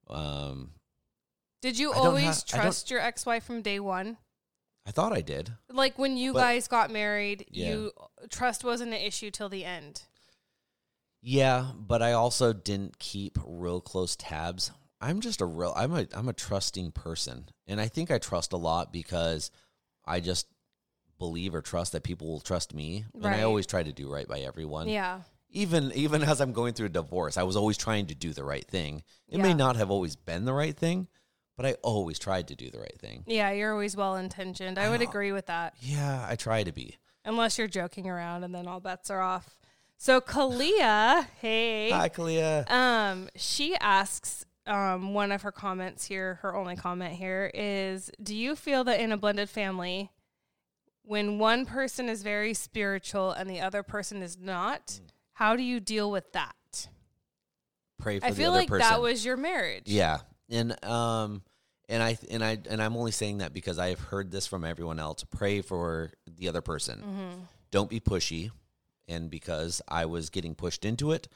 [0.08, 0.72] um,
[1.60, 4.18] Did you I always have- trust your ex-wife from day one?
[4.84, 5.52] I thought I did.
[5.68, 7.68] Like when you But- guys got married, Yeah.
[7.70, 7.92] you
[8.30, 10.02] trust wasn't an issue till the end.
[11.20, 14.72] Yeah, but I also didn't keep real close tabs.
[15.00, 17.48] I'm just a real I'm a I'm a trusting person.
[17.66, 19.50] And I think I trust a lot because
[20.04, 20.46] I just
[21.18, 23.04] believe or trust that people will trust me.
[23.14, 24.88] And I always try to do right by everyone.
[24.88, 25.22] Yeah.
[25.50, 28.44] Even even as I'm going through a divorce, I was always trying to do the
[28.44, 29.04] right thing.
[29.28, 31.06] It may not have always been the right thing,
[31.56, 33.24] but I always tried to do the right thing.
[33.26, 34.78] Yeah, you're always well intentioned.
[34.78, 35.08] I would know.
[35.08, 35.74] agree with that.
[35.80, 36.96] Yeah, I try to be.
[37.24, 39.56] Unless you're joking around and then all bets are off.
[39.96, 41.90] So Kalia, hey.
[41.90, 42.68] Hi, Kalia.
[42.70, 48.34] Um, she asks um one of her comments here, her only comment here is do
[48.34, 50.10] you feel that in a blended family
[51.04, 55.00] when one person is very spiritual and the other person is not, Mm.
[55.34, 56.88] how do you deal with that?
[57.98, 58.88] Pray for I feel like person.
[58.88, 59.84] that was your marriage.
[59.86, 60.18] Yeah,
[60.52, 61.42] and um,
[61.88, 64.64] and I and I and I'm only saying that because I have heard this from
[64.64, 65.24] everyone else.
[65.24, 66.98] Pray for the other person.
[66.98, 67.40] Mm-hmm.
[67.70, 68.50] Don't be pushy.
[69.08, 71.26] And because I was getting pushed into it,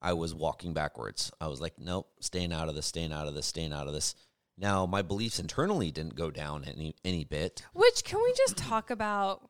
[0.00, 1.32] I was walking backwards.
[1.40, 3.92] I was like, nope, staying out of this, staying out of this, staying out of
[3.92, 4.14] this.
[4.56, 7.62] Now my beliefs internally didn't go down any any bit.
[7.72, 9.48] Which can we just talk about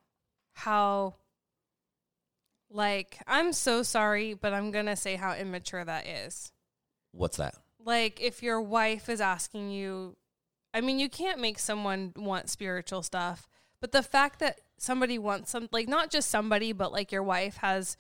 [0.55, 1.17] how
[2.71, 6.53] like I'm so sorry, but I'm going to say how immature that is.
[7.13, 7.55] What's that?
[7.87, 10.17] Like if your wife is asking you
[10.75, 13.49] I mean, you can't make someone want spiritual stuff,
[13.81, 17.57] but the fact that somebody wants some like not just somebody, but like your wife
[17.59, 17.97] has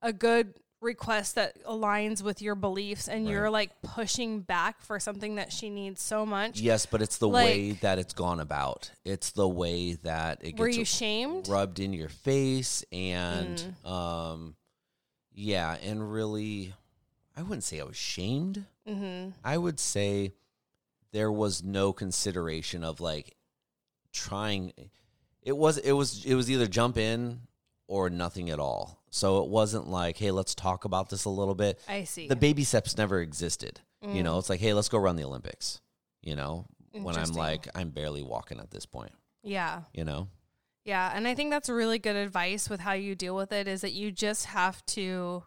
[0.00, 5.34] a good request that aligns with your beliefs and you're like pushing back for something
[5.34, 6.60] that she needs so much.
[6.60, 8.92] Yes, but it's the way that it's gone about.
[9.04, 11.48] It's the way that it gets Were you shamed?
[11.48, 13.90] rubbed in your face and Mm.
[13.90, 14.54] um
[15.32, 16.74] yeah and really
[17.36, 19.34] i wouldn't say i was shamed Mhm.
[19.44, 20.32] i would say
[21.12, 23.36] there was no consideration of like
[24.12, 24.72] trying
[25.42, 27.40] it was it was it was either jump in
[27.86, 31.54] or nothing at all so it wasn't like hey let's talk about this a little
[31.54, 32.28] bit I see.
[32.28, 34.24] the baby steps never existed you Mm.
[34.24, 35.80] know it's like hey let's go run the olympics
[36.22, 39.82] you know when i'm like i'm barely walking at this point yeah.
[39.92, 40.28] you know
[40.84, 43.82] Yeah, and I think that's really good advice with how you deal with it is
[43.82, 45.42] that you just have to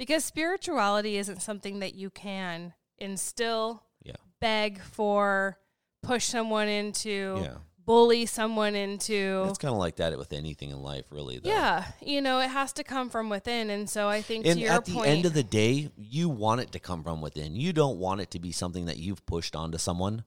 [0.00, 5.58] because spirituality isn't something that you can instill, yeah beg for,
[6.02, 7.54] push someone into, yeah
[7.90, 9.44] bully someone into.
[9.48, 11.40] It's kind of like that with anything in life, really.
[11.40, 11.50] Though.
[11.50, 14.60] yeah, you know, it has to come from within and so I think And to
[14.60, 17.56] your at the point end of the day, you want it to come from within.
[17.56, 20.24] You don't want it to be something that you've pushed onto someone.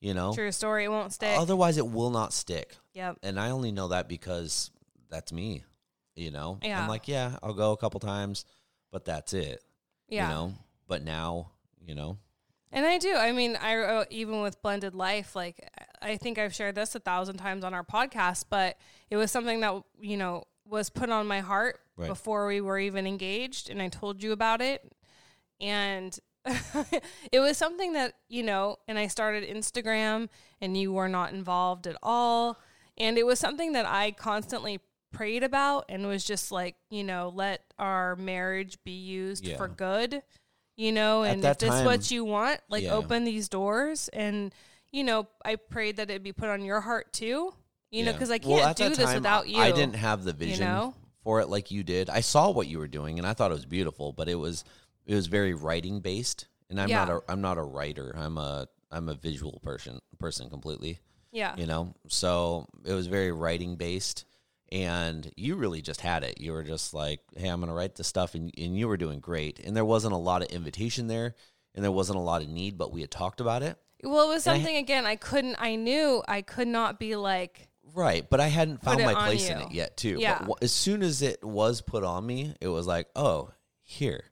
[0.00, 1.38] You know, true story, it won't stick.
[1.38, 2.76] otherwise it will not stick.
[2.94, 3.18] yep.
[3.22, 4.70] And I only know that because
[5.10, 5.64] that's me.
[6.16, 6.82] You know, Yeah.
[6.82, 8.44] I'm like, yeah, I'll go a couple times,
[8.92, 9.64] but that's it.
[10.08, 10.28] Yeah.
[10.28, 10.54] You know,
[10.86, 11.50] but now,
[11.84, 12.18] you know,
[12.70, 13.14] And I do.
[13.14, 15.68] I mean, I uh, even with blended life, like
[16.00, 18.76] I think I've shared this a thousand times on our podcast, but
[19.10, 22.08] it was something that, you know, was put on my heart Right.
[22.08, 23.68] before we were even engaged.
[23.68, 24.90] And I told you about it.
[25.60, 26.18] And
[27.32, 30.28] it was something that, you know, and I started Instagram
[30.60, 32.58] and you were not involved at all.
[32.96, 34.80] And it was something that I constantly
[35.12, 39.56] prayed about and was just like, you know, let our marriage be used Yeah.
[39.56, 40.22] for good,
[40.76, 42.94] you know, and if this time- what you want, like Yeah.
[42.94, 44.08] open these doors.
[44.08, 44.52] And,
[44.90, 47.54] you know, I prayed that it'd be put on your heart too,
[47.90, 49.58] you know, because I can't at do this time, without you.
[49.60, 50.94] I didn't have the vision you know?
[51.22, 52.08] for it like you did.
[52.10, 54.64] I saw what you were doing, and I thought it was beautiful, but it was
[55.04, 56.46] it was very writing based.
[56.70, 57.18] And I'm not Yeah.
[57.26, 58.14] a I'm not a writer.
[58.16, 61.00] I'm a I'm a visual person person completely.
[61.32, 61.56] Yeah.
[61.56, 64.24] You know, so it was very writing based.
[64.72, 66.40] And you really just had it.
[66.40, 68.96] You were just like, "Hey, I'm going to write this stuff," and and you were
[68.96, 69.58] doing great.
[69.60, 71.34] And there wasn't a lot of invitation there,
[71.74, 73.76] and there wasn't a lot of need, but we had talked about it.
[74.02, 75.04] Well, it was And I- something again.
[75.04, 75.56] I couldn't.
[75.58, 77.68] I knew I could not be like.
[77.94, 80.16] Right, but I hadn't found my place in it yet, too.
[80.18, 80.32] Yeah.
[80.34, 83.50] But w- as soon as it was put on me, it was like, oh,
[83.82, 84.24] here,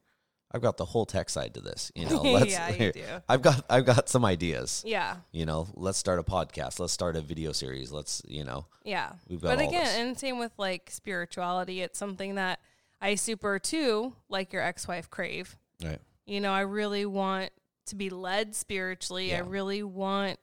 [0.53, 1.93] I've got the whole tech side to this.
[1.95, 3.03] You know, let's, Yeah, you do.
[3.29, 4.83] I've got, I've got some ideas.
[4.87, 5.17] Yeah.
[5.33, 6.81] You know, let's start a podcast.
[6.81, 7.93] Let's start a video series.
[7.93, 9.13] Let's, you know, Yeah.
[9.29, 9.95] We've got but again, this.
[9.97, 11.81] and same with like spirituality.
[11.83, 12.61] It's something that
[13.01, 15.57] I super too, like your ex-wife, crave.
[15.85, 16.01] right.
[16.27, 17.51] You know, I really want
[17.87, 19.35] to be led spiritually.
[19.35, 20.39] I really want,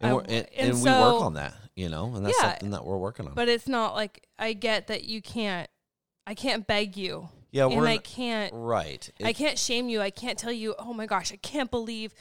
[0.00, 2.36] And, I- we're, um, and, and and we work on that, you know, and that's
[2.40, 2.50] Yeah.
[2.52, 3.34] something that we're working on.
[3.34, 5.68] but it's not like I get that you can't.
[6.26, 8.52] I can't beg you, yeah, and I can't.
[8.54, 9.08] right.
[9.22, 10.00] I can't shame you.
[10.00, 12.14] I can't tell you, oh my gosh, I can't believe,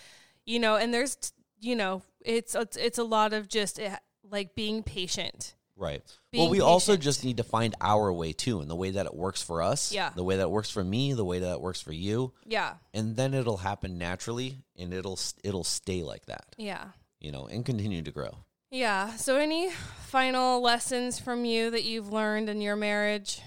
[0.46, 0.76] you know.
[0.76, 3.96] And there's, you know, it's it's, it's a lot of just eh,
[4.30, 5.56] like being patient.
[5.78, 6.02] Right.
[6.32, 9.06] being well, we also just need to find our way too, and the way that
[9.06, 9.92] it works for us.
[9.92, 10.12] Yeah.
[10.16, 12.32] The way that it works for me, the way that it works for you.
[12.46, 16.86] Yeah, and then it'll happen naturally and it'll it'll stay like that yeah,
[17.20, 18.38] you know and continue to grow
[18.72, 19.16] yeah.
[19.16, 23.42] So, any final lessons from you that you've learned in your marriage?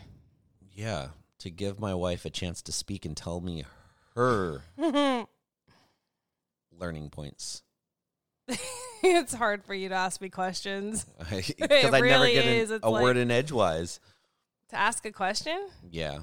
[0.72, 3.64] yeah to give my wife a chance to speak and tell me
[4.14, 4.62] her
[6.72, 7.62] learning points
[9.02, 11.52] it's hard for you to ask me questions because
[11.92, 12.70] i never get is.
[12.70, 14.00] It's a like- word in edgewise
[14.70, 15.68] to ask a question.
[15.90, 16.20] yeah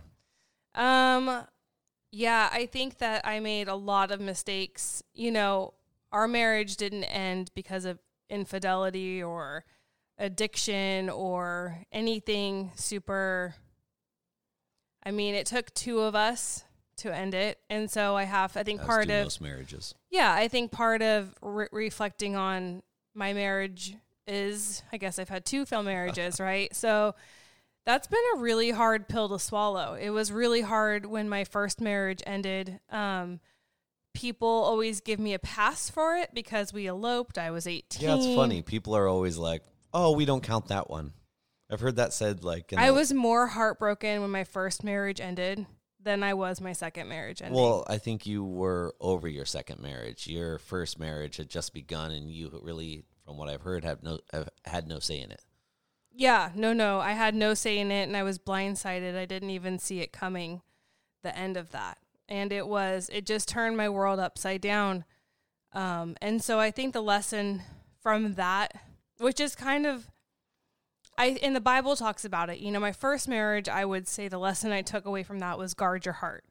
[0.76, 1.46] Um,
[2.12, 5.02] yeah, I think that I made a lot of mistakes.
[5.14, 5.74] You know,
[6.12, 7.98] our marriage didn't end because of
[8.30, 9.66] infidelity or
[10.20, 13.56] addiction or anything super.
[15.06, 16.64] I mean, it took two of us
[16.98, 18.56] to end it, and so I have.
[18.58, 22.82] I think as part of most marriages yeah, I think part of re- reflecting on
[23.14, 23.96] my marriage
[24.28, 26.74] is, I guess I've had two failed marriages, right?
[26.74, 27.16] So
[27.86, 29.94] that's been a really hard pill to swallow.
[29.94, 32.80] It was really hard when my first marriage ended.
[32.90, 33.42] Um,
[34.14, 37.38] people always give me a pass for it because we eloped.
[37.38, 38.08] I was 18.
[38.08, 39.62] yeah it's funny people are always like
[39.94, 41.12] oh we don't count that one
[41.70, 45.20] i've heard that said like in I the- was more heartbroken when my first marriage
[45.22, 45.66] ended
[46.02, 47.60] than I was my second marriage ending.
[47.60, 52.12] well i think you were over your second marriage your first marriage had just begun
[52.12, 55.42] and you really from what i've heard have no have had no say in it
[56.18, 57.00] Yeah, no, no.
[57.02, 59.18] I had no say in it and I was blindsided.
[59.18, 60.62] I didn't even see it coming,
[61.24, 61.98] the end of that.
[62.30, 65.04] And it was, it just turned my world upside down.
[65.74, 67.64] Um, and so I think the lesson
[68.02, 68.72] from that,
[69.18, 70.08] which is kind of,
[71.18, 72.60] I in the Bible talks about it.
[72.60, 75.58] You know, my first marriage, I would say the lesson I took away from that
[75.58, 76.44] was guard your heart.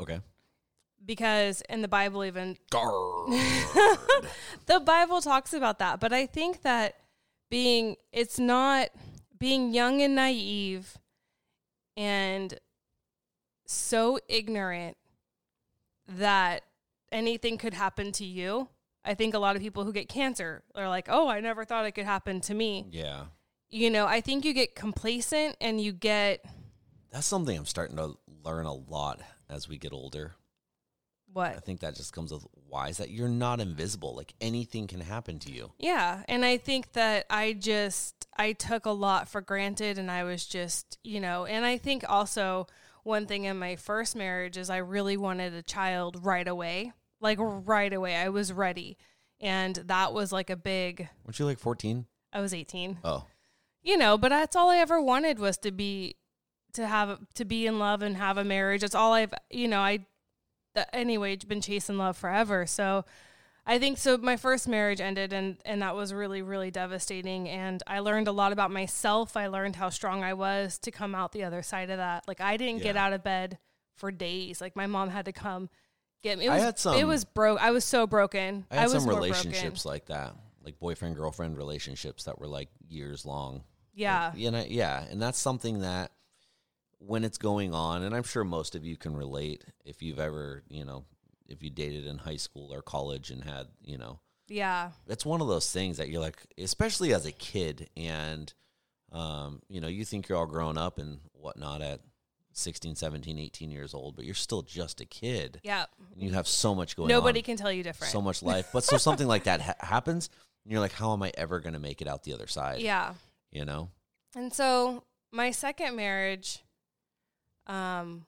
[0.00, 0.20] okay
[1.04, 3.30] Because in the Bible, even Guard.
[4.66, 6.96] the Bible talks about that, but I think that
[7.50, 8.88] being it's not
[9.38, 10.98] being young and naive
[11.96, 12.58] and
[13.66, 14.96] so ignorant
[16.08, 16.62] that
[17.10, 18.68] anything could happen to you.
[19.04, 21.86] I think a lot of people who get cancer are like, "Oh, I never thought
[21.86, 23.24] it could happen to me." yeah.
[23.72, 26.44] You know, I think you get complacent and you get
[27.10, 30.34] That's something I'm starting to learn a lot as we get older.
[31.32, 31.56] What?
[31.56, 34.14] I think that just comes with why is that you're not invisible.
[34.14, 35.72] Like anything can happen to you.
[35.78, 40.24] Yeah, and I think that I just I took a lot for granted and I
[40.24, 42.66] was just, you know, and I think also
[43.04, 46.92] one thing in my first marriage is I really wanted a child right away.
[47.22, 48.16] Like right away.
[48.16, 48.98] I was ready.
[49.40, 52.04] And that was like a big Weren't you like 14?
[52.34, 52.98] I was 18.
[53.04, 53.24] Oh,
[53.82, 56.16] You know, but that's all I ever wanted was to be
[56.74, 58.82] to have to be in love and have a marriage.
[58.82, 60.06] That's all I've, you know, I
[60.92, 62.66] anyway been chasing love forever.
[62.66, 63.04] So
[63.66, 67.82] I think so my first marriage ended and and that was really really devastating and
[67.86, 69.36] I learned a lot about myself.
[69.36, 72.26] I learned how strong I was to come out the other side of that.
[72.26, 73.58] Like I didn't get out of bed
[73.96, 74.60] for days.
[74.60, 75.68] Like my mom had to come
[76.22, 76.46] get me.
[76.46, 77.60] It I was, had some- it was broke.
[77.60, 78.64] I was so broken.
[78.70, 79.30] I had was some more broken.
[79.30, 83.64] relationships like that like boyfriend girlfriend relationships that were like years long.
[83.94, 84.32] Yeah.
[84.34, 86.12] You know, yeah, and that's something that
[86.98, 90.62] when it's going on, and I'm sure most of you can relate if you've ever,
[90.68, 91.04] you know,
[91.48, 94.92] if you dated in high school or college and had, you know, Yeah.
[95.08, 98.52] it's one of those things that you're like, especially as a kid, and
[99.10, 102.00] um, you know, you think you're all grown up and whatnot at
[102.54, 105.60] 16, 17, 18 years old, but you're still just a kid.
[105.62, 105.84] Yeah.
[106.14, 108.10] And you have so much going Nobody on, can tell you different.
[108.10, 108.68] so much life.
[108.72, 110.30] But so something like that ha- happens,
[110.64, 112.80] and you're like, how am I ever going to make it out the other side?
[112.80, 113.12] yeah.
[113.52, 113.90] You know?
[114.34, 116.64] And so my second marriage,
[117.66, 118.26] um,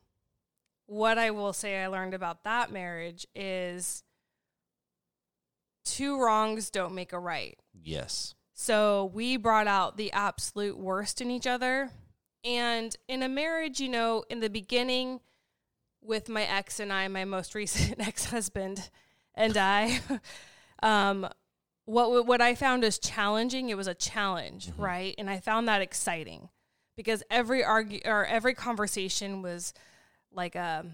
[0.86, 4.04] what I will say I learned about that marriage is
[5.84, 7.58] two wrongs don't make a right.
[7.72, 8.34] Yes.
[8.54, 11.90] So we brought out the absolute worst in each other.
[12.44, 15.20] And in a marriage, you know, in the beginning,
[16.02, 18.90] with my ex and I, my most recent ex husband
[19.34, 20.00] and I,
[20.82, 21.28] um,
[21.86, 23.68] what what I found is challenging.
[23.68, 24.82] It was a challenge, mm-hmm.
[24.82, 25.14] right?
[25.18, 26.48] And I found that exciting
[26.96, 29.74] because every argue or every conversation was
[30.32, 30.86] like a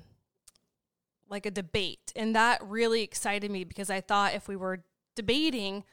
[1.28, 4.82] like a debate, and that really excited me because I thought if we were
[5.14, 5.84] debating,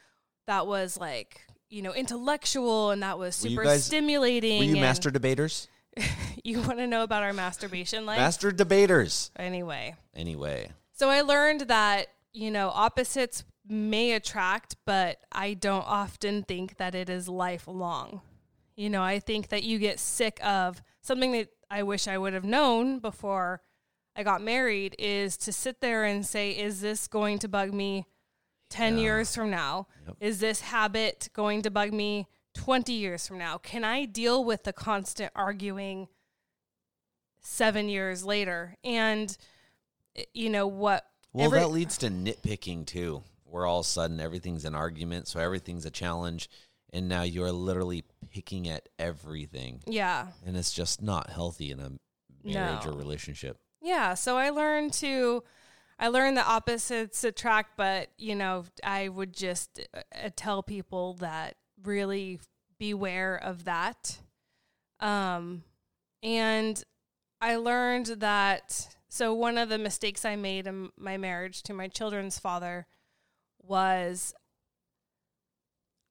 [0.48, 4.60] that was like you know intellectual and that was Were you super guys- stimulating.
[4.60, 5.68] Were you master debaters?
[6.44, 8.18] you want to know about our masturbation life?
[8.18, 9.32] Master debaters.
[9.36, 16.44] anyway, Anyway, so I learned that, you know, opposites may attract, but I don't often
[16.44, 18.22] think that it is lifelong.
[18.76, 22.34] You know, I think that you get sick of something that I wish I would
[22.34, 23.62] have known before
[24.16, 28.06] I got married is to sit there and say, is this going to bug me
[28.70, 29.04] 10 Yeah.
[29.04, 29.88] years from now?
[30.08, 30.18] Yep.
[30.20, 33.58] Is this habit going to bug me 20 years from now?
[33.58, 36.08] Can I deal with the constant arguing
[37.42, 38.76] seven years later?
[38.84, 39.36] And,
[40.16, 41.06] eh, you know, what?
[41.34, 45.28] well, every- that leads to nitpicking too, where all of a sudden everything's an argument,
[45.28, 46.50] so everything's a challenge,
[46.94, 50.28] and now you're literally picking at everything, yeah.
[50.46, 51.92] and it's just not healthy in a
[52.44, 52.92] marriage No.
[52.92, 53.58] or relationship.
[53.82, 54.14] Yeah.
[54.14, 55.44] So I learned to,
[56.00, 61.56] I learned that opposites attract, but, you know, I would just uh, tell people that
[61.84, 62.40] really
[62.80, 64.20] beware of that.
[65.00, 65.64] Um,
[66.24, 66.84] and
[67.40, 71.88] I learned that, so one of the mistakes I made in my marriage to my
[71.88, 72.88] children's father
[73.68, 74.34] was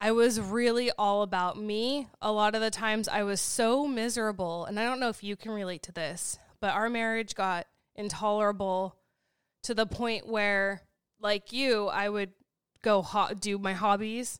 [0.00, 2.08] I was really all about me.
[2.20, 5.36] A lot of the times I was so miserable, and I don't know if you
[5.36, 8.96] can relate to this, but our marriage got intolerable
[9.62, 10.82] to the point where,
[11.20, 12.32] like you, I would
[12.82, 14.38] go ho- do my hobbies.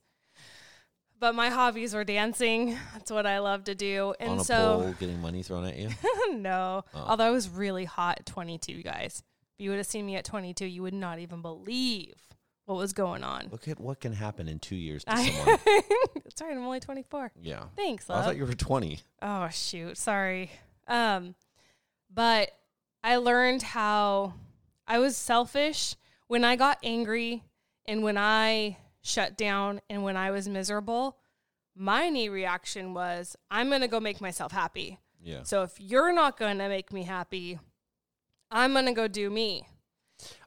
[1.19, 2.77] But my hobbies were dancing.
[2.93, 4.15] That's what I love to do.
[4.21, 5.89] And On a so, pole, getting money thrown at you.
[6.33, 6.85] no.
[6.95, 7.05] Oh.
[7.09, 9.23] Although I was really hot at 22, guys.
[9.59, 12.26] If you would have seen me at 22, you would not even believe
[12.67, 13.49] what was going on.
[13.51, 15.59] Look at what can happen in two years to someone.
[16.39, 16.53] Right.
[16.53, 17.33] I'm only 24.
[17.41, 17.65] Yeah.
[17.77, 19.01] Thanks, I thought you were 20.
[19.23, 20.51] Oh shoot, sorry.
[20.87, 21.35] Um
[22.13, 22.51] but
[23.03, 24.35] I learned how
[24.87, 25.95] I was selfish
[26.29, 27.43] when I got angry
[27.87, 31.17] and when I shut down and when I was miserable.
[31.75, 34.99] My knee reaction was I'm going to go make myself happy.
[35.23, 35.43] Yeah.
[35.43, 37.59] So if you're not going to make me happy,
[38.51, 39.67] I'm going to go do me.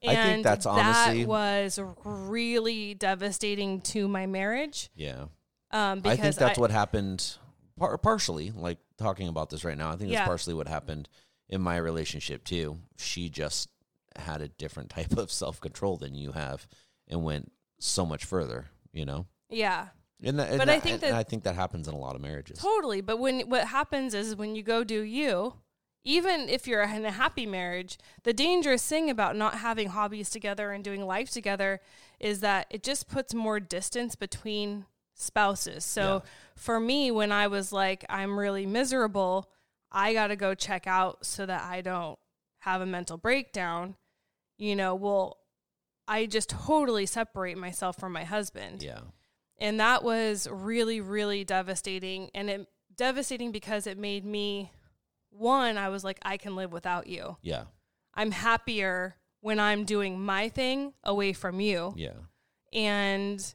[0.05, 4.89] I think that's honestly- that was really devastating to my marriage.
[4.95, 5.25] Yeah.
[5.71, 7.37] Um, I think that's what happened
[7.77, 9.91] par- partially, like talking about this right now.
[9.91, 10.19] I think Yeah.
[10.19, 11.07] that's partially what happened
[11.47, 12.79] in my relationship too.
[12.97, 13.69] She just
[14.15, 16.67] had a different type of self control than you have
[17.07, 19.27] and went so much further, you know?
[19.49, 19.89] yeah.
[20.21, 22.21] And, that, and But I think that- I think that happens in a lot of
[22.21, 22.59] marriages.
[22.59, 22.99] Totally.
[22.99, 25.53] But when what happens is when you go do you,
[26.03, 30.71] even if you're in a happy marriage, the dangerous thing about not having hobbies together
[30.71, 31.81] and doing life together
[32.19, 35.83] is that it just puts more distance between spouses.
[35.83, 36.29] So Yeah.
[36.55, 39.49] for me, when I was like, I'm really miserable,
[39.91, 42.17] I got to go check out so that I don't
[42.59, 43.95] have a mental breakdown.
[44.57, 45.37] You know, well,
[46.07, 49.01] I just totally separate myself from my husband Yeah.
[49.59, 54.71] and that was really really devastating and it devastating because it made me
[55.29, 57.63] one i was like i can live without you Yeah.
[58.13, 62.13] i'm happier when i'm doing my thing away from you Yeah.
[62.73, 63.53] and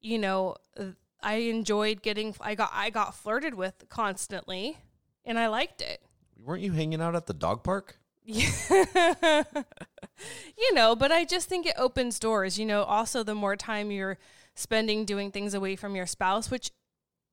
[0.00, 0.86] you know uh,
[1.22, 4.78] i enjoyed getting i got i got flirted with constantly
[5.24, 6.02] and i liked it
[6.44, 7.98] Weren't you hanging out at the dog park?
[8.24, 8.50] Yeah.
[10.58, 12.58] you know, but I just think it opens doors.
[12.58, 14.18] You know, also the more time you're
[14.54, 16.70] spending doing things away from your spouse, which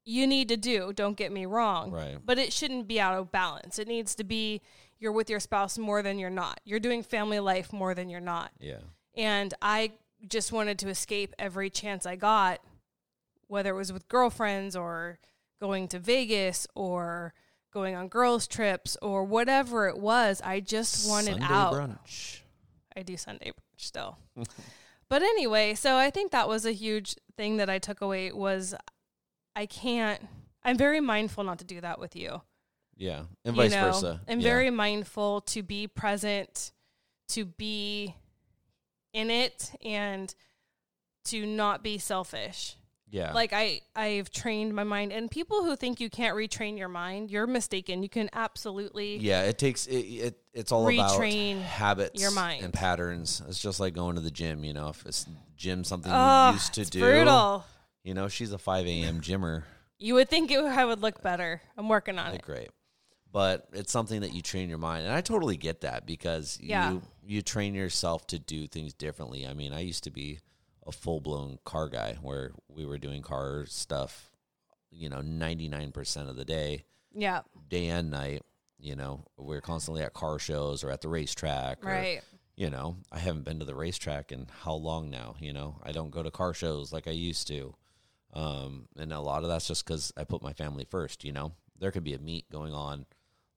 [0.09, 1.91] you need to do, don't get me wrong.
[1.91, 2.17] Right.
[2.23, 3.79] But it shouldn't be out of balance.
[3.79, 4.61] It needs to be
[4.99, 6.59] you're with your spouse more than you're not.
[6.65, 8.51] You're doing family life more than you're not.
[8.59, 8.79] Yeah.
[9.15, 9.93] And I
[10.27, 12.59] just wanted to escape every chance I got
[13.49, 15.19] whether it was with girlfriends or
[15.59, 17.33] going to Vegas or
[17.73, 20.41] going on girls trips or whatever it was.
[20.43, 21.73] I just wanted Sunday out.
[21.73, 22.39] brunch.
[22.95, 24.17] I do Sunday brunch still.
[25.09, 28.75] but anyway, so I think that was a huge thing that I took away was
[29.59, 30.21] I can't
[30.63, 32.41] I'm very mindful not to do that with you.
[32.95, 33.91] Yeah, and you vice know?
[33.91, 34.21] versa.
[34.27, 34.49] I'm yeah.
[34.49, 36.71] very mindful to be present,
[37.29, 38.15] to be
[39.13, 40.33] in it and
[41.25, 42.75] to not be selfish.
[43.09, 43.33] yeah.
[43.33, 47.31] Like I I've trained my mind and people who think you can't retrain your mind,
[47.31, 48.03] you're mistaken.
[48.03, 49.97] You can absolutely yeah, it takes it.
[49.97, 52.63] it it's all Retrain about habits, your mind.
[52.63, 53.41] and patterns.
[53.47, 54.63] It's just like going to the gym.
[54.63, 55.25] You know, if it's
[55.57, 57.65] gym something Oh, you used to do, brutal.
[58.03, 59.21] You know, she's a five a.m.
[59.21, 59.63] gymmer.
[59.97, 61.61] You would think it, I would look better.
[61.77, 62.41] I'm working on it.
[62.41, 62.69] great.
[63.31, 66.91] But it's something that you train your mind, and I totally get that because Yeah.
[66.91, 69.45] you you train yourself to do things differently.
[69.45, 70.39] I mean, I used to be
[70.87, 74.31] a full blown car guy where we were doing car stuff,
[74.89, 77.41] you know, ninety nine percent of the day, Yeah.
[77.67, 78.41] day and night.
[78.79, 81.83] You know, we're constantly at car shows or at the racetrack.
[81.85, 82.21] Or, Right.
[82.55, 85.35] You know, I haven't been to the racetrack in how long now?
[85.39, 87.75] You know, I don't go to car shows like I used to.
[88.33, 91.23] Um, and a lot of that's just because I put my family first.
[91.23, 93.05] You know, there could be a meet going on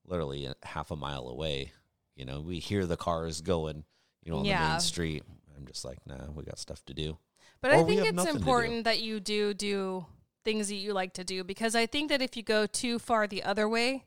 [0.05, 1.71] literally a half a mile away.
[2.15, 3.83] You know, we hear the cars going,
[4.23, 5.23] you know, on the main street.
[5.57, 7.17] I'm just like, nah, we got stuff to do.
[7.61, 8.43] But Or I think it's nothing to do.
[8.43, 10.05] important that you do do
[10.43, 13.27] things that you like to do because I think that if you go too far
[13.27, 14.05] the other way,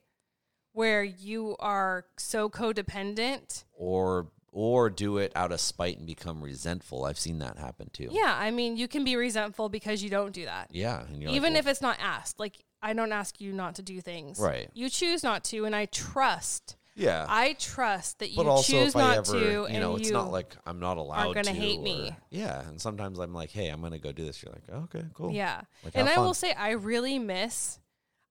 [0.73, 4.27] where you are so codependent, Or
[4.59, 7.05] or do it out of spite and become resentful.
[7.05, 8.09] I've seen that happen too.
[8.11, 10.71] yeah, I mean, you can be resentful because you don't do that.
[10.73, 11.05] Yeah.
[11.07, 12.41] And you're like, Even well, if it's not asked.
[12.41, 14.39] Like, I don't ask you not to do things.
[14.41, 14.71] Right.
[14.73, 16.77] You choose not to, and I trust.
[16.95, 17.27] yeah.
[17.29, 19.97] I trust that you but also choose if I not ever, to, you and know,
[19.97, 22.17] it's you not like I'm not allowed Are gonna hate or- me.
[22.31, 24.43] Yeah, and sometimes I'm like, hey, I'm gonna go do this.
[24.43, 25.33] You're like, okay, cool.
[25.33, 25.61] Yeah.
[25.85, 27.79] Like, and I have will say I really miss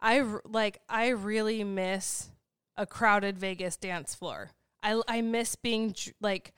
[0.02, 2.30] I like I really miss
[2.76, 4.50] a crowded Vegas dance floor.
[4.86, 6.54] I I miss being dr- like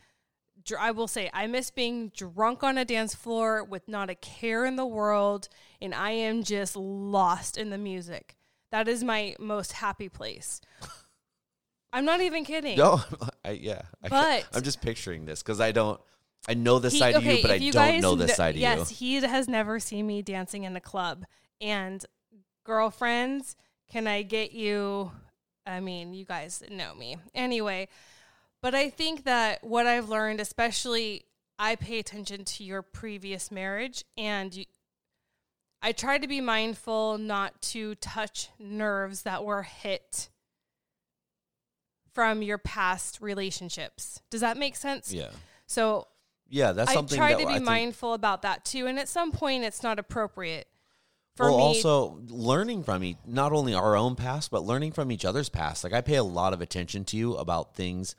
[0.63, 4.15] dr- I will say I miss being drunk on a dance floor with not a
[4.15, 5.47] care in the world
[5.81, 8.35] and I am just lost in the music.
[8.71, 10.59] That is my most happy place.
[11.93, 12.77] I'm not even kidding.
[12.77, 13.01] No,
[13.45, 13.83] I, yeah.
[14.01, 15.99] But I am just picturing this because I don't.
[16.49, 18.55] I know this He- side of you, but I you don't know this kn- side
[18.55, 19.19] of yes, you.
[19.19, 21.25] he has never seen me dancing in a club.
[21.61, 22.05] And
[22.65, 23.55] girlfriends,
[23.89, 25.11] can I get you?
[25.65, 27.17] I mean, you guys know me.
[27.33, 27.87] Anyway,
[28.67, 31.23] but I think that what I've learned, especially
[31.57, 34.65] I pay attention to your previous marriage and you,
[35.81, 40.27] I try to be mindful not to touch nerves that were hit
[42.13, 44.19] from your past relationships.
[44.29, 45.13] Does that make sense?
[45.13, 45.29] Yeah,
[45.65, 46.09] So
[46.49, 46.73] yeah.
[46.73, 48.85] That's I something try that to be I mindful about that too.
[48.85, 50.67] And at some point, it's not appropriate
[51.37, 51.63] for well, me.
[51.63, 55.85] also learning from each, not only our own past, but learning from each other's past.
[55.85, 58.13] Like I pay a lot of attention to you about things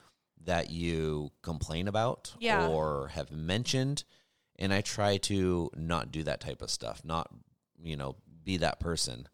[0.45, 2.69] that you complain about Yeah.
[2.69, 4.05] or have mentioned,
[4.57, 7.05] and I try to not do that type of stuff.
[7.05, 7.31] Not,
[7.83, 9.29] you know, be that person.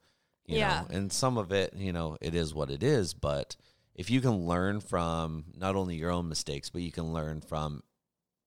[0.47, 0.83] You Yeah.
[0.83, 3.15] know, and some of it, you know, it is what it is.
[3.15, 3.57] But
[3.95, 7.83] if you can learn from not only your own mistakes, but you can learn from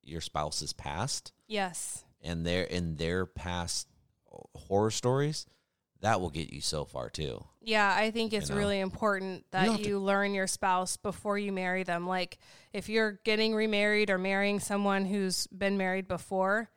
[0.03, 2.03] your spouse's past yes.
[2.21, 3.87] and their in their past
[4.55, 5.45] horror stories,
[6.01, 7.43] that will get you so far too.
[7.61, 8.61] Yeah, I think it's You know?
[8.61, 12.07] really important that have you, to- learn your spouse before you marry them.
[12.07, 12.37] Like
[12.73, 16.69] if you're getting remarried or marrying someone who's been married before,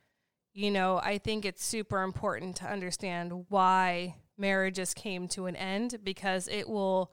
[0.52, 5.98] you know, I think it's super important to understand why marriages came to an end
[6.02, 7.12] because it will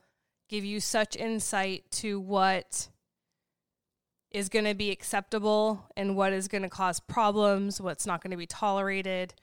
[0.50, 2.88] give you such insight to what
[4.32, 8.32] is going to be acceptable and what is going to cause problems, what's not going
[8.32, 9.34] to be tolerated.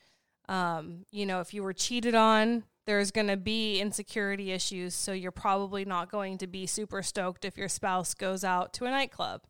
[0.48, 4.94] Um, you know, if you were cheated on, there's going to be insecurity issues.
[4.94, 8.84] So you're probably not going to be super stoked if your spouse goes out to
[8.84, 9.42] a nightclub.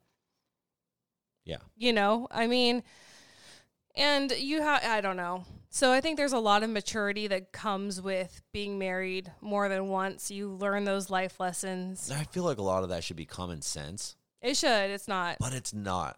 [1.44, 1.58] Yeah.
[1.76, 2.82] You know, I mean,
[3.96, 5.44] and you have, I don't know.
[5.70, 9.88] So I think there's a lot of maturity that comes with being married more than
[9.88, 10.30] once.
[10.30, 12.10] You learn those life lessons.
[12.12, 14.90] I feel like a lot of that should be common sense, It should.
[14.90, 15.38] It's not.
[15.40, 16.16] but it's not.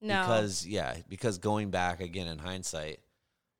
[0.00, 0.22] No.
[0.22, 3.00] Because yeah, because going back again in hindsight,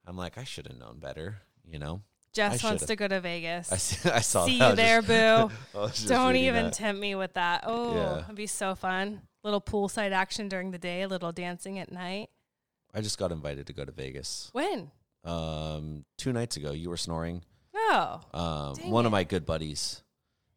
[0.07, 2.03] I'm like I should have known better, you know.
[2.33, 3.73] Jess wants to go to Vegas.
[3.73, 4.71] I, see, I saw See that.
[4.71, 5.55] You there, just- boo.
[5.79, 6.73] I was just Don't even that.
[6.75, 7.65] tempt me with that.
[7.67, 8.25] Oh, Yeah.
[8.25, 9.23] it'd be so fun.
[9.43, 12.29] Little poolside action during the day, a little dancing at night.
[12.95, 14.49] I just got invited to go to Vegas.
[14.53, 14.91] When?
[15.25, 17.43] Um, two nights ago, you were snoring.
[17.75, 18.21] No.
[18.35, 20.03] Um, Dang one of my good buddies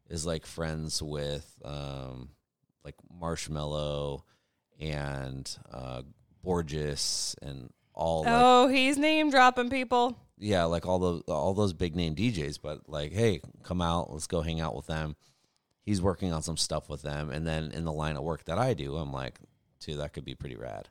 [0.08, 2.28] is like friends with um,
[2.84, 4.22] like Marshmello
[4.80, 6.02] and uh,
[6.44, 8.24] Borgeous and all.
[8.24, 10.18] Like, oh, he's name dropping people.
[10.38, 14.26] yeah, like all those all those big name DJs, but like, hey, come out, let's
[14.26, 15.16] go hang out with them.
[15.82, 18.58] He's working on some stuff with them, and then in the line of work that
[18.58, 19.38] I do, I'm like,
[19.80, 20.88] dude, that could be pretty rad.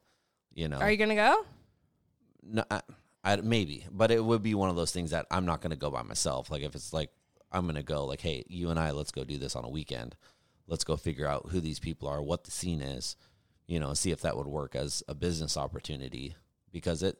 [0.53, 1.45] You know, Are you gonna go?
[2.43, 2.81] no, I,
[3.23, 5.77] I, maybe, but it would be one of those things that I'm not going to
[5.77, 6.51] go by myself.
[6.51, 7.09] Like if it's like
[7.51, 9.69] I'm going to go, like, hey, you and I, let's go do this on a
[9.69, 10.15] weekend.
[10.67, 13.15] Let's go figure out who these people are, what the scene is,
[13.65, 16.35] you know, see if that would work as a business opportunity.
[16.73, 17.17] Because it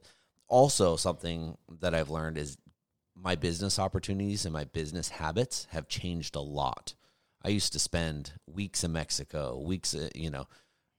[0.49, 2.58] also something that I've learned is
[3.16, 6.95] my business opportunities and my business habits have changed a lot.
[7.45, 10.47] I used to spend weeks in Mexico, weeks, uh, you know,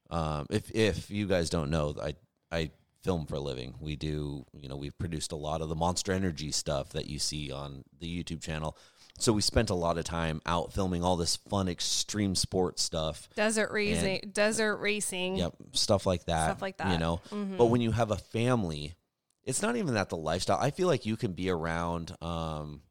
[0.09, 2.15] um, if if you guys don't know, I
[2.51, 2.71] I
[3.03, 3.75] film for a living.
[3.79, 7.19] We do, you know, we've produced a lot of the Monster Energy stuff that you
[7.19, 8.77] see on the YouTube channel.
[9.17, 13.29] So we spent a lot of time out filming all this fun extreme sports stuff.
[13.35, 15.37] Desert racing, desert racing.
[15.37, 16.45] Yep, stuff like that.
[16.45, 16.91] Stuff like that.
[16.91, 17.21] You know,
[17.57, 18.95] but when you have a family,
[19.43, 20.59] it's not even that the lifestyle.
[20.59, 22.81] I feel like you can be around, um,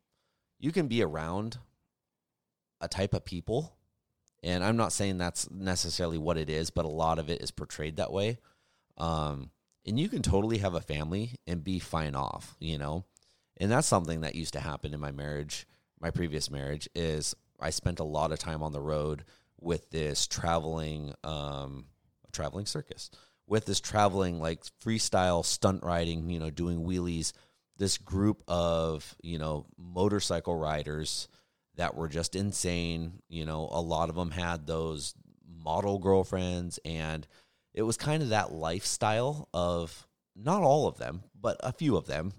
[0.59, 1.59] you can be around
[2.81, 3.77] a type of people,
[4.43, 7.51] and I'm not saying that's necessarily what it is, but a lot of it is
[7.51, 8.39] portrayed that way.
[8.97, 9.51] Um,
[9.87, 13.05] and you can totally have a family and be fine off, you know,
[13.59, 15.67] and that's something that used to happen in my marriage,
[16.05, 16.89] my previous marriage.
[16.95, 19.25] Is I spent a lot of time on the road
[19.61, 21.87] with this traveling, um,
[22.33, 23.11] traveling circus
[23.47, 27.33] with this traveling like freestyle stunt riding, you know, doing wheelies,
[27.77, 31.29] this group of, you know, motorcycle riders
[31.77, 33.21] that were just insane.
[33.29, 35.15] You know, a lot of them had those
[35.47, 37.27] model girlfriends and
[37.73, 42.07] it was kind of that lifestyle of not all of them, but a few of
[42.07, 42.33] them.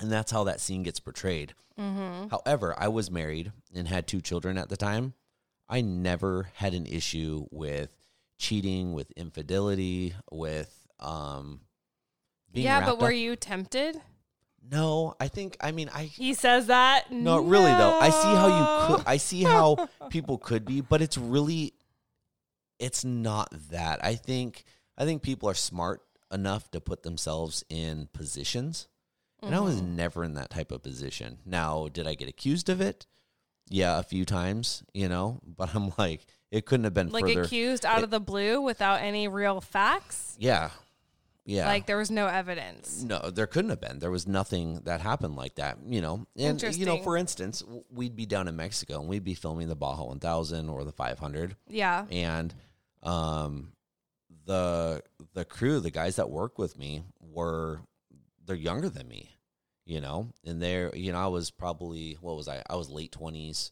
[0.00, 1.54] And that's how that scene gets portrayed.
[1.82, 2.28] Mm-hmm.
[2.30, 5.14] However, I was married and had two children at the time.
[5.68, 7.90] I never had an issue with
[8.38, 11.60] cheating, with infidelity, with um
[12.52, 14.00] being Yeah, but were up- you tempted?
[14.70, 17.10] No, I think I mean I He says that.
[17.10, 17.98] no, really though.
[17.98, 18.46] I see how
[18.88, 21.72] you could I see how people could be, but it's really
[22.78, 24.04] it's not that.
[24.04, 24.64] I think
[24.96, 28.88] I think people are smart enough to put themselves in positions.
[29.42, 29.96] And I was Mm-hmm.
[29.96, 31.38] never in that type of position.
[31.44, 33.06] Now, did I get accused of it?
[33.68, 37.42] Yeah, a few times, you know, but I'm like it couldn't have been like further.
[37.42, 40.36] accused out it- of the blue without any real facts.
[40.38, 40.70] yeah.
[41.44, 41.66] Yeah.
[41.66, 43.02] Like there was no evidence.
[43.02, 43.98] No, there couldn't have been.
[43.98, 46.14] There was nothing that happened like that, you know.
[46.14, 47.02] And you know, Interesting.
[47.02, 50.68] for instance, w- we'd be down in Mexico and we'd be filming the Baja 1000
[50.68, 52.06] or the 500, Yeah.
[52.12, 52.54] and
[53.02, 53.72] um,
[54.46, 55.02] the
[55.34, 57.80] the crew, the guys that work with me, were
[58.44, 59.36] they're younger than me,
[59.84, 62.62] you know, and they're you know I was probably what was I?
[62.68, 63.70] I was late 20s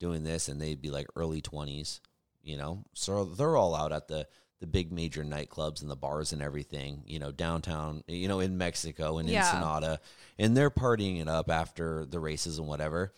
[0.00, 2.00] doing this, and they'd be like early 20s,
[2.42, 2.84] you know.
[2.94, 4.26] So they're all out at the
[4.60, 8.58] the big major nightclubs and the bars and everything, you know, downtown, you know, in
[8.58, 9.38] Mexico and Yeah.
[9.38, 10.00] Ensenada,
[10.36, 13.12] and they're partying it up after the races and whatever.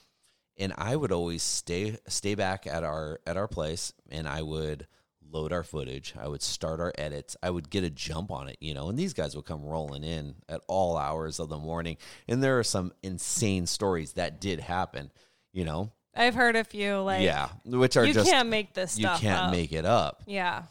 [0.59, 4.87] And I would always stay stay back at our at our place, and I would
[5.33, 6.15] load our footage.
[6.19, 7.37] I would start our edits.
[7.43, 10.05] I would get a jump on it, you know, and these guys would come rolling
[10.05, 11.97] in at all hours of the morning.
[12.29, 15.11] And there are some insane stories that did happen,
[15.53, 15.93] you know.
[16.15, 19.45] I've heard a few like yeah, which are you just can't make this you can't
[19.47, 19.51] up.
[19.53, 20.23] make it up.
[20.27, 20.65] Yeah.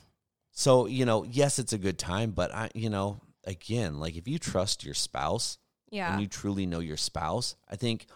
[0.51, 4.27] So, you know, yes, it's a good time, but I, you know, again, like if
[4.27, 5.57] you trust your spouse
[5.89, 6.11] Yeah.
[6.11, 8.07] and you truly know your spouse, I think,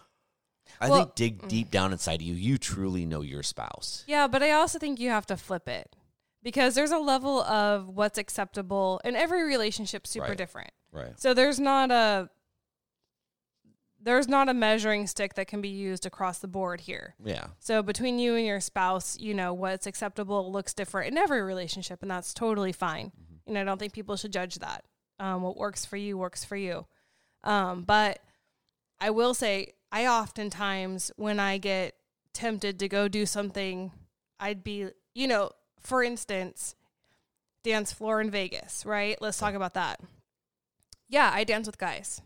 [0.78, 1.48] I Well- think dig mm.
[1.48, 4.04] deep down inside of you, you truly know your spouse.
[4.06, 5.96] Yeah, but I also think you have to flip it
[6.44, 10.38] because there's a level of what's acceptable in every relationship super Right.
[10.38, 10.70] different.
[10.92, 11.18] Right.
[11.18, 12.30] So there's not a
[14.00, 17.14] there's not a measuring stick that can be used across the board here.
[17.24, 17.46] Yeah.
[17.58, 22.02] So between you and your spouse, you know, what's acceptable looks different in every relationship
[22.02, 23.12] and that's totally fine.
[23.46, 24.84] And I don't think people should judge that.
[25.18, 26.86] Um, what works for you works for you.
[27.44, 28.18] Um, but
[29.00, 31.94] I will say I oftentimes when I get
[32.34, 33.90] tempted to go do something,
[34.38, 35.50] I'd be, you know,
[35.84, 36.74] for instance,
[37.62, 39.16] dance floor in Vegas, right?
[39.20, 40.00] Let's talk about that.
[41.08, 42.20] Yeah, I dance with guys.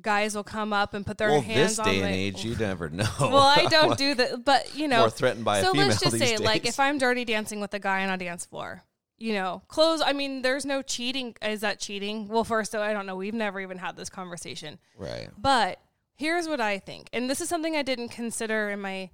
[0.00, 2.44] Guys will come up and put their well, hands this on day my and age,
[2.44, 3.08] you never know.
[3.20, 5.74] well, I don't do that, but you know, More threatened by a female.
[5.74, 8.46] so let's just say, like, if I'm dirty dancing with a guy on a dance
[8.46, 8.84] floor,
[9.18, 10.02] you know, clothes.
[10.04, 11.36] I mean, there's no cheating.
[11.42, 12.26] Is that cheating?
[12.28, 13.16] Well, first, I don't know.
[13.16, 14.78] We've never even had this conversation.
[14.96, 15.28] right.
[15.36, 15.78] But
[16.14, 19.10] here's what I think, and this is something I didn't consider in my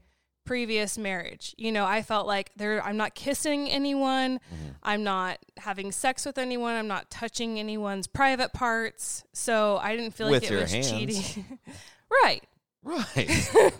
[0.48, 1.54] previous marriage.
[1.58, 4.68] You know, I felt like there I'm not kissing anyone, Mm-hmm.
[4.82, 9.24] I'm not having sex with anyone, I'm not touching anyone's private parts.
[9.32, 10.90] So I didn't feel like it was hands.
[10.90, 11.58] cheating.
[12.24, 12.42] right.
[12.82, 13.50] Right.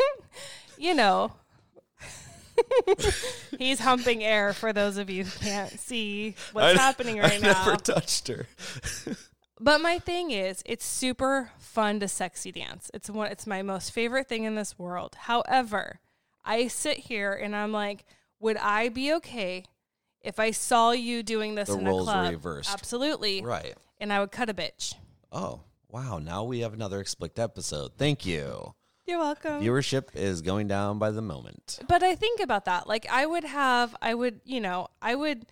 [0.81, 1.33] You know.
[3.59, 7.41] He's humping air for those of you who can't see what's I- happening I right
[7.43, 7.61] now.
[7.63, 8.47] I never touched her.
[9.61, 12.91] But my thing is, it's super fun to sexy dance.
[12.95, 13.31] It's one.
[13.33, 15.17] It's my most favorite thing in this world.
[15.23, 15.99] However,
[16.49, 18.05] I sit here and I'm like,
[18.41, 19.65] would I be okay
[20.21, 22.33] if I saw you doing this The in roles a were club?
[22.33, 22.73] reversed.
[22.73, 23.43] Absolutely.
[23.43, 23.75] Right.
[24.01, 24.95] And I would cut a bitch.
[25.31, 26.19] Oh, wow.
[26.19, 27.93] Now we have another explicit episode.
[27.99, 28.75] Thank you.
[29.07, 29.63] You're welcome.
[29.63, 31.81] Viewership is going down by the moment.
[31.89, 32.87] but I think about that.
[32.87, 35.47] Like I would have, I would, you know, I would.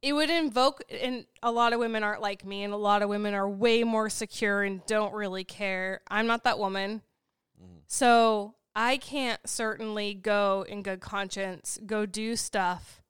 [0.00, 3.08] It would invoke, and a lot of women aren't like me, and a lot of
[3.08, 6.02] women are way more secure and don't really care.
[6.08, 7.02] I'm not that woman.
[7.60, 7.78] Mm-hmm.
[7.88, 13.02] So I can't certainly go in good conscience, go do stuff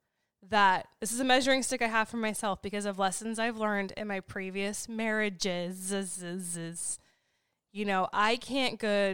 [0.49, 3.93] that this is a measuring stick I have for myself because of lessons I've learned
[3.95, 5.93] in my previous marriages.
[7.71, 9.13] You know, I can't go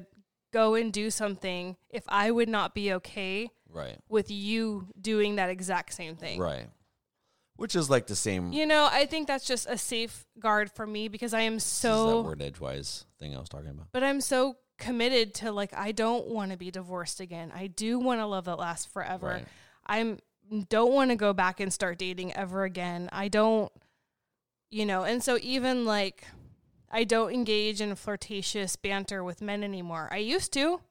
[0.53, 3.97] go and do something if I would not be okay Right.
[4.08, 6.39] with you doing that exact same thing.
[6.39, 6.70] Right.
[7.58, 8.53] Which is like the same.
[8.53, 12.28] You know, I think that's just a safeguard for me because I am so that
[12.30, 13.88] word edgewise thing I was talking about.
[13.91, 17.51] but I'm so committed to like I don't want to be divorced again.
[17.55, 19.28] I do want a love that lasts forever.
[19.28, 19.47] Right.
[19.86, 20.19] I'm
[20.69, 23.09] don't want to go back and start dating ever again.
[23.11, 23.71] I don't
[24.69, 26.26] you know, and so even like
[26.91, 30.09] I don't engage in flirtatious banter with men anymore.
[30.11, 30.82] I used to.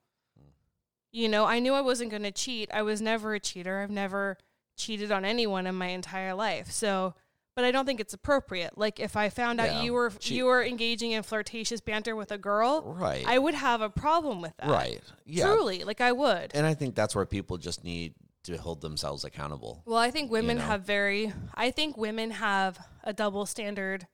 [1.13, 2.69] You know, I knew I wasn't going to cheat.
[2.75, 3.81] I was never a cheater.
[3.81, 4.37] I've never
[4.77, 6.73] cheated on anyone in my entire life.
[6.73, 7.15] So,
[7.57, 8.77] but I don't think it's appropriate.
[8.77, 12.17] Like if I found out Yeah, you were cheat- you were engaging in flirtatious banter
[12.17, 13.25] with a girl, Right.
[13.27, 14.69] I would have a problem with that.
[14.71, 15.01] right.
[15.25, 15.47] Yeah.
[15.47, 16.53] Truly, like I would.
[16.55, 19.83] And I think that's where people just need to hold themselves accountable.
[19.87, 20.65] Well, I think women know?
[20.65, 24.07] have very I think women have a double standard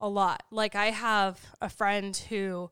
[0.00, 0.42] a lot.
[0.50, 2.70] Like I have a friend who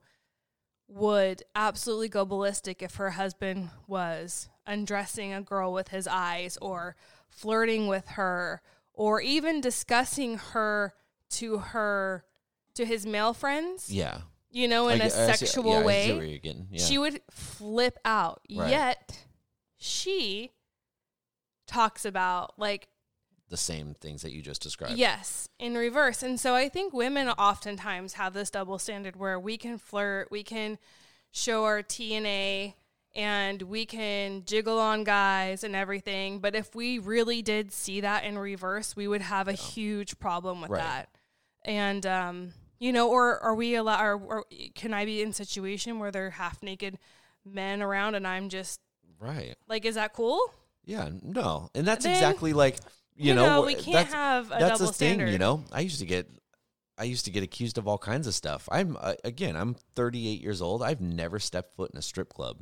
[0.89, 6.97] would absolutely go ballistic if her husband was undressing a girl with his eyes or
[7.29, 8.61] flirting with her
[9.01, 10.93] or even discussing her
[11.31, 12.23] to her
[12.75, 14.19] to his male friends, Yeah.
[14.51, 16.41] you know, in I a uh, I see- sexual yeah, way.
[16.71, 16.85] Yeah.
[16.85, 18.43] she would flip out.
[18.55, 18.69] Right.
[18.69, 19.25] Yet
[19.79, 20.51] she
[21.67, 22.89] talks about like
[23.49, 24.99] the same things that you just described.
[24.99, 26.23] yes in reverse.
[26.23, 30.43] And so I think women oftentimes have this double standard where we can flirt, we
[30.43, 30.77] can
[31.33, 32.75] show our TNA
[33.15, 38.25] and we can jiggle on guys and everything, but if we really did see that
[38.25, 40.81] in reverse, we would have a huge problem with Right.
[40.83, 41.09] that.
[41.65, 44.45] And um you know, or are we allow or, or
[44.75, 46.99] can I be in a situation where there are half naked
[47.45, 48.81] men around and I'm just
[49.19, 49.55] Right.
[49.69, 50.41] like, is that cool?
[50.87, 51.11] Yeah.
[51.23, 51.69] No.
[51.75, 52.77] And that's Then, exactly like
[53.17, 55.21] you, You, know, wh- we can't that's, have a that's double the thing.
[55.29, 56.27] You know, I used to get.
[56.97, 58.69] I used to get accused of all kinds of stuff.
[58.71, 60.83] I'm uh, again, I'm 38 years old.
[60.83, 62.61] I've never stepped foot in a strip club.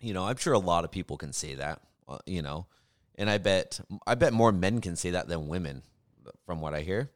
[0.00, 1.80] You know, I'm sure a lot of people can say that.
[2.06, 2.66] Uh, you know,
[3.14, 5.82] and I bet I bet more men can say that than women,
[6.44, 7.10] from what I hear.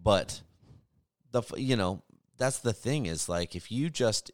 [0.00, 0.42] But
[1.32, 2.02] the you know
[2.36, 4.30] that's the thing is like if you just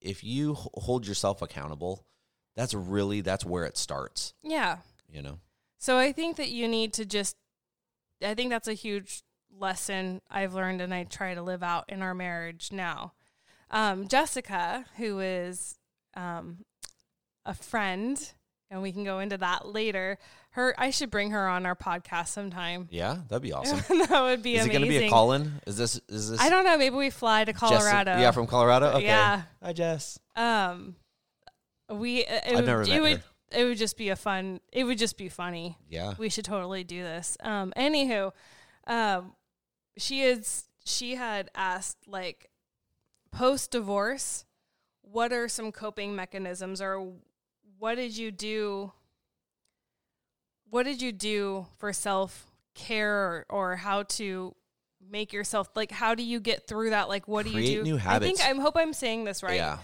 [0.00, 2.04] if you hold yourself accountable,
[2.54, 4.34] that's really that's where it starts.
[4.42, 4.78] Yeah.
[5.10, 5.38] You know.
[5.78, 7.36] So I think that you need to just,
[8.22, 9.22] I think that's a huge
[9.54, 13.12] lesson I've learned and I try to live out in our marriage now.
[13.70, 15.78] Um, Jessica, who is
[16.16, 16.64] um,
[17.46, 18.32] a friend,
[18.70, 20.18] and we can go into that later.
[20.50, 22.88] Her, I should bring her on our podcast sometime.
[22.92, 23.78] Yeah, that'd be awesome.
[24.08, 25.60] that would be is it going to be a call in?
[25.66, 26.40] Is this is this?
[26.40, 26.76] I don't know.
[26.78, 28.18] Maybe we fly to Jess- Colorado.
[28.18, 28.86] yeah, from Colorado.
[28.92, 29.04] Okay.
[29.06, 29.42] Yeah.
[29.62, 30.18] Hi, Jess.
[30.36, 30.96] um,
[31.90, 32.20] we.
[32.24, 33.16] It I've would, never it met would.
[33.18, 33.22] her.
[33.52, 34.60] It would just be a fun.
[34.72, 35.78] It would just be funny.
[35.88, 36.14] Yeah.
[36.18, 37.36] we should totally do this.
[37.40, 38.32] Um, anywho,
[38.86, 39.32] um,
[39.96, 42.50] she is she had asked like
[43.32, 44.44] post divorce,
[45.02, 47.12] what are some coping mechanisms or
[47.84, 48.90] what did you do?
[50.70, 54.54] What did you do for self care or, or how to
[55.10, 57.10] make yourself like how do you get through that?
[57.10, 57.82] Like what do you do?
[57.82, 58.40] new habits.
[58.40, 59.56] I think I hope I'm saying this right.
[59.56, 59.76] Yeah.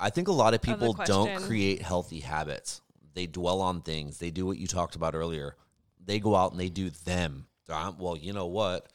[0.00, 2.80] I think a lot of people don't create healthy habits.
[3.12, 4.16] They dwell on things.
[4.16, 5.56] They do what you talked about earlier.
[6.02, 7.48] They go out and they do them.
[7.68, 8.90] Well, you know what?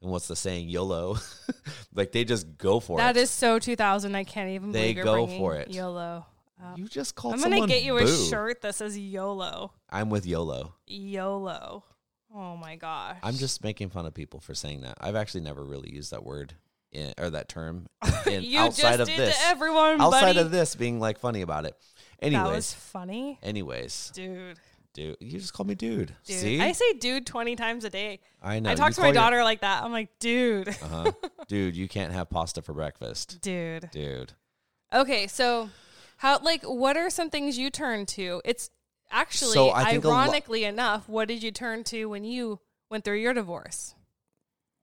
[0.00, 0.70] And what's the saying?
[0.70, 1.18] YOLO.
[1.94, 4.14] like they just go for That That is so 2000.
[4.14, 5.70] I can't even They go for it.
[5.70, 6.24] YOLO.
[6.62, 6.78] Up.
[6.78, 9.72] you just called I'm gonna get you a shirt that says YOLO.
[9.90, 10.74] I'm with YOLO.
[10.86, 11.84] YOLO.
[12.34, 13.18] Oh my gosh.
[13.22, 14.96] I'm just making fun of people for saying that.
[15.00, 16.54] I've actually never really used that word
[16.90, 17.86] in, or that term
[18.26, 19.38] in, you outside just of did this.
[19.38, 20.38] to everyone, outside buddy.
[20.40, 21.76] of this being like funny about it.
[22.20, 24.58] that Anyways, was funny, anyways, dude.
[24.94, 26.14] dude, you just call me dude.
[26.24, 28.20] Dude, See, I say dude 20 times a day.
[28.42, 28.70] I know.
[28.70, 29.82] I talk You to my call your- daughter like that.
[29.84, 31.12] I'm like, dude, Uh-huh.
[31.48, 33.40] dude, you can't have pasta for breakfast.
[33.42, 33.90] dude.
[33.92, 34.32] Dude.
[34.94, 35.68] Okay, so
[36.22, 38.40] how like what are some things you turn to?
[38.44, 38.70] It's
[39.10, 42.60] actually So I think a lo- ironically enough, what did you turn to when you
[42.88, 43.96] went through your divorce?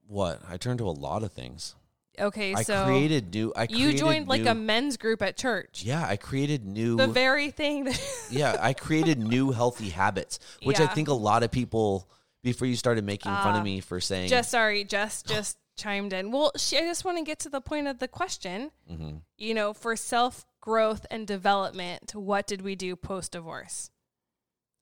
[0.06, 0.42] what?
[0.50, 1.76] I turned to a lot of things.
[2.20, 3.54] Okay, I so created new.
[3.56, 5.84] I you created joined like a men's group at church.
[5.86, 6.98] Yeah, I created new.
[6.98, 11.44] The very thing that yeah, I created new healthy habits, which I think a lot
[11.44, 12.10] of people
[12.44, 16.12] before you started making fun Ah, of me for saying just sorry, just just chimed
[16.12, 16.32] in.
[16.32, 18.72] Well, she, I just want to get to the point of the question.
[18.92, 19.22] Mhm.
[19.38, 23.90] You know, for self growth and development, what did we do post divorce?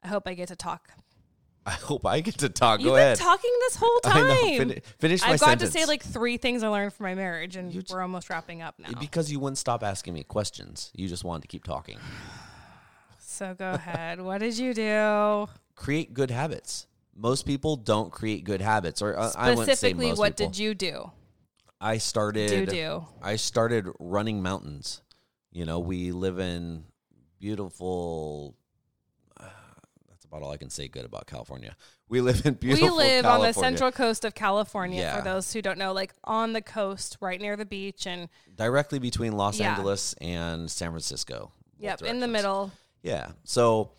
[0.04, 0.90] I hope I get to talk.
[1.66, 2.82] I hope I get to talk.
[2.82, 3.18] You've Go been ahead.
[3.18, 4.28] talking this whole I time.
[4.28, 4.58] know.
[4.58, 5.72] Fin- finish my I've got sentence.
[5.72, 8.76] to say like three things I learned from my marriage, and we're almost wrapping up
[8.80, 9.00] now.
[9.00, 10.92] because you wouldn't stop asking me questions.
[10.94, 11.98] You just wanted to keep talking.
[13.20, 14.20] So go ahead.
[14.20, 15.48] What did you do?
[15.76, 16.88] Create good habits.
[17.16, 20.50] Most people don't create good habits, or uh, I Specifically, what people.
[20.52, 21.12] did you do?
[21.80, 22.50] I started.
[22.50, 23.06] Do do.
[23.22, 25.02] I started running mountains.
[25.52, 26.84] You know, we live in
[27.39, 28.56] beautiful.
[29.39, 29.45] uh,
[30.10, 31.76] that's about all I can say good about California.
[32.10, 32.89] We live in beautiful.
[32.98, 35.02] we live on the central coast of California.
[35.02, 35.18] Yeah.
[35.18, 39.00] For those who don't know, like on the coast, right near the beach, and directly
[39.00, 39.72] between Los Yeah.
[39.72, 41.52] Angeles and San Francisco.
[41.80, 42.72] yep, in the middle.
[43.04, 43.32] Yeah.
[43.43, 43.91] So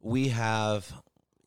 [0.00, 0.90] we have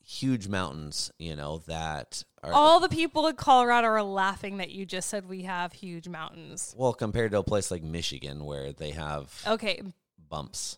[0.04, 5.10] huge mountains, you know, that All the people in Colorado are laughing that you just
[5.10, 6.74] said we have huge mountains.
[6.78, 9.82] well compared to a place like Michigan where they have Okay,
[10.30, 10.78] bumps.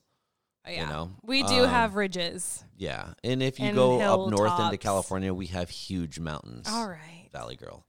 [0.67, 2.63] yeah, know, we do um, have ridges.
[2.77, 3.13] Yeah.
[3.23, 4.77] And if you And go up north into.
[4.77, 6.67] California, we have huge mountains.
[6.69, 7.29] All right.
[7.31, 7.85] Valley Girl.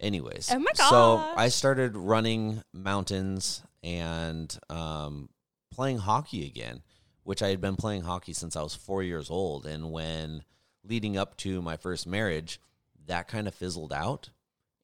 [0.00, 1.16] Anyways, Oh my so.
[1.36, 5.28] I started running mountains and um,
[5.70, 6.82] playing hockey again,
[7.22, 9.64] which I had been playing hockey since I was four years old.
[9.64, 10.42] And when
[10.84, 12.60] leading up to my first marriage,
[13.06, 14.30] that kind of fizzled out,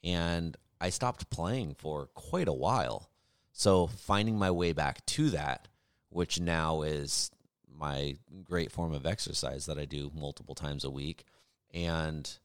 [0.05, 3.11] and I stopped playing for quite a while.
[3.53, 5.69] So finding my way back to that,
[6.11, 7.31] which now is
[7.73, 11.25] my great form of exercise that I do multiple times a week,
[11.73, 12.39] and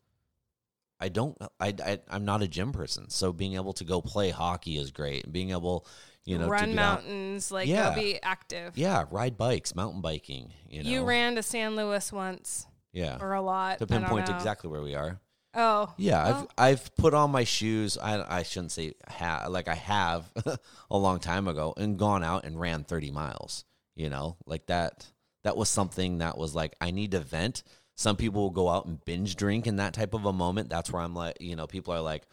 [0.99, 1.37] I don't.
[1.59, 4.91] I, I I'm not a gym person, so being able to go play hockey is
[4.91, 5.31] great.
[5.31, 5.85] Being able,
[6.23, 7.93] you know, to Run get out- mountains, like Yeah.
[7.93, 8.77] be active.
[8.77, 10.53] yeah, ride bikes, mountain biking.
[10.69, 13.79] You know, You ran to San Luis once yeah, or a lot.
[13.79, 15.19] to pinpoint exactly where we are.
[15.55, 17.97] Oh, Yeah, well, I've I've put on my shoes.
[17.97, 20.31] I I shouldn't say ha- like I have
[20.91, 23.63] a long time ago and gone out and ran 30 miles,
[23.95, 24.37] you know?
[24.45, 25.07] Like that
[25.43, 27.63] that was something that was like I need to vent.
[27.95, 30.69] Some people will go out and binge drink in that type of a moment.
[30.69, 32.23] That's where I'm like, you know, people are like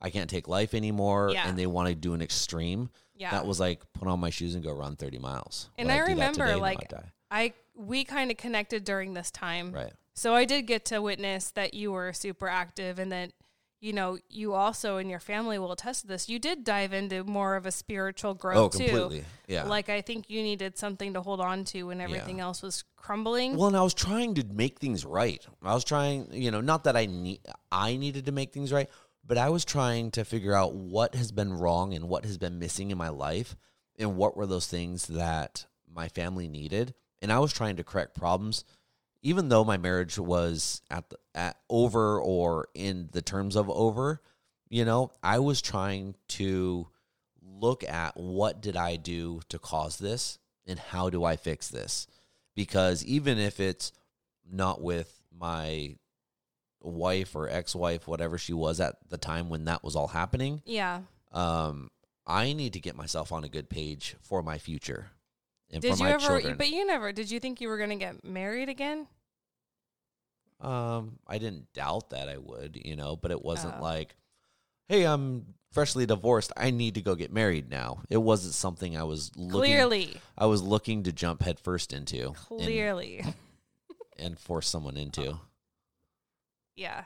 [0.00, 1.48] I can't take life anymore Yeah.
[1.48, 2.90] and they want to do an extreme.
[3.16, 3.32] yeah.
[3.32, 5.68] That was like put on my shoes and go run 30 miles.
[5.76, 6.54] And I do remember, today?
[6.60, 6.92] Like.
[7.30, 9.72] I we kind of connected during this time.
[9.72, 9.92] right.
[10.14, 13.32] So I did get to witness that you were super active and that
[13.80, 16.28] you know, you also and your family will attest to this.
[16.28, 18.78] You did dive into more of a spiritual growth Oh,
[19.08, 19.22] too.
[19.48, 19.64] Yeah.
[19.64, 23.56] Like I think you needed something to hold on to when everything else was crumbling.
[23.56, 25.44] Well, and I was trying to make things right.
[25.62, 27.40] I was trying, you know, not that I need
[27.72, 28.88] I needed to make things right,
[29.26, 32.58] but I was trying to figure out what has been wrong and what has been
[32.58, 33.56] missing in my life
[33.98, 36.94] and what were those things that my family needed.
[37.22, 38.64] And I was trying to correct problems
[39.22, 44.20] even though my marriage was at the, at over or in the terms of over,
[44.68, 46.88] you know, I was trying to
[47.42, 52.06] look at what did I do to cause this and how do I fix this?
[52.54, 53.92] Because even if it's
[54.50, 55.96] not with my
[56.82, 61.00] wife or ex-wife whatever she was at the time when that was all happening, yeah.
[61.32, 61.90] um
[62.26, 65.10] I need to get myself on a good page for my future
[65.72, 66.56] and Did for you my ever children.
[66.56, 69.06] but you never did you think you were going to get married again?
[70.60, 73.82] Um, I didn't doubt that I would, you know, but it wasn't Oh.
[73.82, 74.14] like,
[74.88, 76.52] hey, I'm freshly divorced.
[76.56, 78.02] I need to go get married now.
[78.10, 79.52] It wasn't something I was looking.
[79.72, 80.16] Clearly.
[80.36, 83.24] I was looking to jump headfirst into Clearly.
[84.18, 85.38] and force someone into.
[86.76, 87.04] yeah.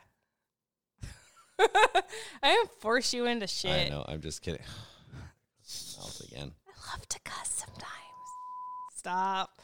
[1.61, 2.03] I
[2.43, 3.71] didn't force you into shit.
[3.87, 4.05] I know.
[4.09, 4.63] I'm just kidding.
[5.97, 6.51] Mouth again.
[6.67, 7.89] I love to cuss sometimes.
[9.05, 9.61] Stop.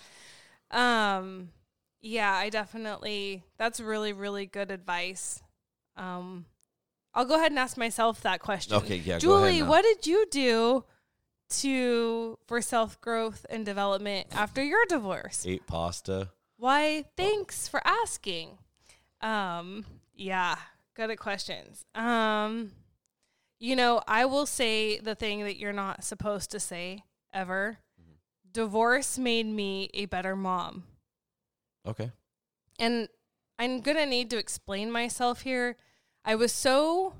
[0.70, 1.48] Um
[2.02, 5.42] yeah, I definitely that's really really good advice.
[5.96, 6.44] Um
[7.14, 8.76] I'll go ahead and ask myself that question.
[8.76, 9.14] Okay, yeah.
[9.14, 10.84] go Julie, what did you do
[11.50, 15.44] to for self-growth and development after your divorce?
[15.46, 16.28] Ate pasta.
[16.56, 18.58] Why, thanks for asking.
[19.20, 20.56] Um, yeah,
[20.94, 21.84] good at questions.
[21.94, 22.72] Um,
[23.58, 27.78] you know, I will say the thing that you're not supposed to say ever.
[28.52, 30.84] Divorce made me a better mom.
[31.86, 32.10] Okay.
[32.78, 33.08] And
[33.58, 35.76] I'm going to need to explain myself here.
[36.24, 37.14] I was so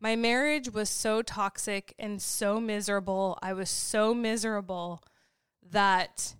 [0.00, 3.38] my marriage was so toxic and so miserable.
[3.42, 5.02] I was so miserable
[5.70, 6.34] that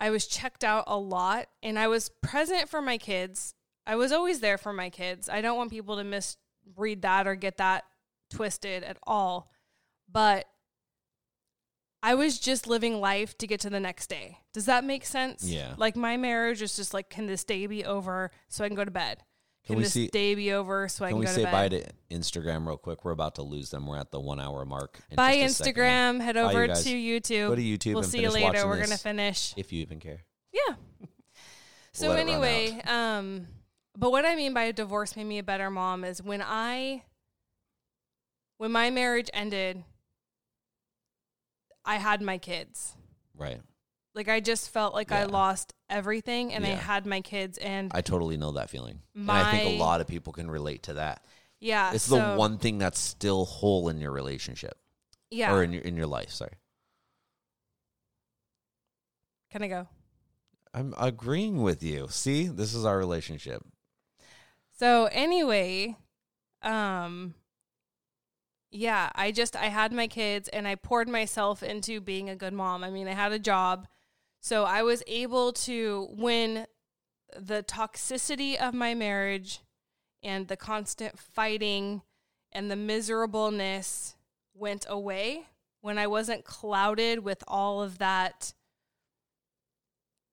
[0.00, 3.54] I was checked out a lot and I was present for my kids.
[3.86, 5.28] I was always there for my kids.
[5.28, 6.36] I don't want people to mis
[6.74, 7.84] read that or get that
[8.30, 9.50] twisted at all.
[10.10, 10.46] But
[12.06, 14.38] I was just living life to get to the next day.
[14.54, 15.42] Does that make sense?
[15.42, 15.74] Yeah.
[15.76, 18.84] Like my marriage is just like, can this day be over so I can go
[18.84, 19.24] to bed?
[19.66, 21.50] Can Can, this see- day be over so I Can can we go say to
[21.50, 21.72] bed?
[21.72, 23.04] Say bye to Instagram real quick?
[23.04, 23.88] We're about to lose them.
[23.88, 25.00] We're at the one hour mark.
[25.10, 25.38] in Bye.
[25.38, 26.20] Instagram.
[26.20, 27.48] Head over to YouTube.
[27.48, 27.94] Go to YouTube.
[27.94, 28.68] we'll and see you later.
[28.68, 29.52] We're gonna finish.
[29.56, 30.20] if you even care.
[30.52, 30.76] Yeah.
[31.92, 33.46] So Let anyway, um,
[33.96, 37.04] but what I mean by a divorce made me a better mom is when I,
[38.58, 39.82] when my marriage ended,
[41.86, 42.94] I had my kids.
[43.36, 43.60] Right.
[44.14, 45.26] Like I just felt like I Yeah.
[45.26, 46.76] lost everything, and I Yeah.
[46.76, 50.00] had my kids, and I totally know that feeling, and I think a My- lot
[50.00, 51.24] of people can relate to that.
[51.60, 54.78] yeah, It's so, the one thing that's still whole in your relationship
[55.30, 56.30] Yeah, or in your in your life.
[56.30, 56.54] Sorry,
[59.50, 59.88] can I go?
[60.74, 62.08] I'm agreeing with you.
[62.10, 63.64] See, this is our relationship.
[64.78, 65.96] So anyway,
[66.62, 67.34] um
[68.76, 72.52] yeah, I just I had my kids and I poured myself into being a good
[72.52, 72.84] mom.
[72.84, 73.88] I mean, I had a job.
[74.40, 76.66] So I was able to when
[77.36, 79.60] the toxicity of my marriage
[80.22, 82.02] and the constant fighting
[82.52, 84.14] and the miserableness
[84.54, 85.46] went away
[85.80, 88.52] when I wasn't clouded with all of that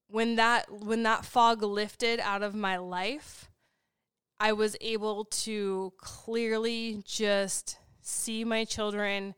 [0.07, 3.49] when that when that fog lifted out of my life
[4.39, 9.35] I was able to clearly just see my children,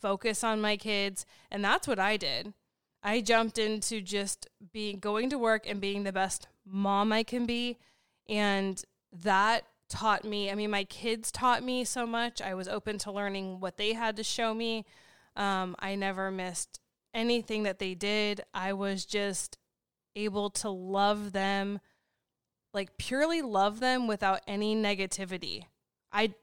[0.00, 2.54] focus on my kids, and that's what I did.
[3.02, 7.46] I jumped into just being going to work and being the best mom I can
[7.46, 7.78] be,
[8.28, 8.82] and
[9.12, 10.50] that taught me.
[10.50, 12.40] I mean, my kids taught me so much.
[12.40, 14.84] I was open to learning what they had to show me.
[15.36, 16.80] Um, I never missed
[17.12, 18.42] anything that they did.
[18.54, 19.58] I was just
[20.14, 21.80] able to love them
[22.74, 25.64] like purely love them without any negativity.
[26.12, 26.34] I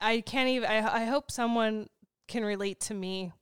[0.00, 1.88] I can't even I I hope someone
[2.26, 3.32] can relate to me.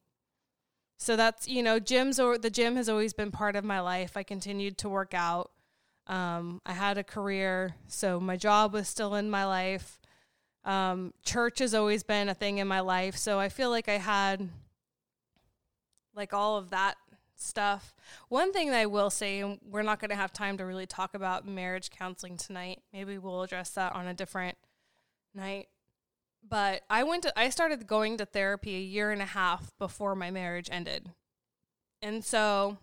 [0.98, 4.16] So that's, you know, gyms or the gym has always been part of my life.
[4.16, 5.50] I continued to work out.
[6.06, 9.98] Um, I had a career, so my job was still in my life.
[10.64, 13.98] Um, church has always been a thing in my life, so I feel like I
[13.98, 14.48] had
[16.14, 16.96] like all of that
[17.36, 17.94] stuff.
[18.28, 20.86] One thing that I will say, and we're not going to have time to really
[20.86, 22.80] talk about marriage counseling tonight.
[22.92, 24.56] Maybe we'll address that on a different
[25.34, 25.68] night.
[26.48, 30.14] But I went to, I started going to therapy a year and a half before
[30.14, 31.10] my marriage ended.
[32.02, 32.78] And so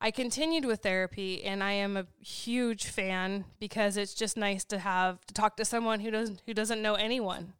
[0.00, 4.78] I continued with therapy and I am a huge fan because it's just nice to
[4.78, 7.54] have to talk to someone who doesn't who doesn't know anyone.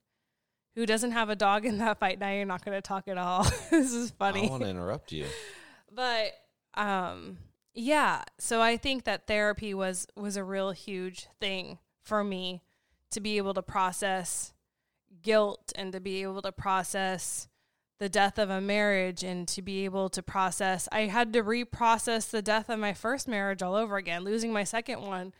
[0.76, 2.20] Who doesn't have a dog in that fight?
[2.20, 3.42] Now you're not going to talk at all.
[3.70, 5.26] this is I funny don't want to interrupt you.
[5.92, 6.32] but
[6.74, 7.38] um
[7.74, 12.62] yeah so i think that therapy was was a real huge thing for me
[13.10, 14.52] to be able to process
[15.22, 17.48] guilt and to be able to process
[18.00, 22.30] the death of a marriage and to be able to process i had to reprocess
[22.30, 24.24] the death of my first marriage all over again.
[24.24, 25.32] Losing my second one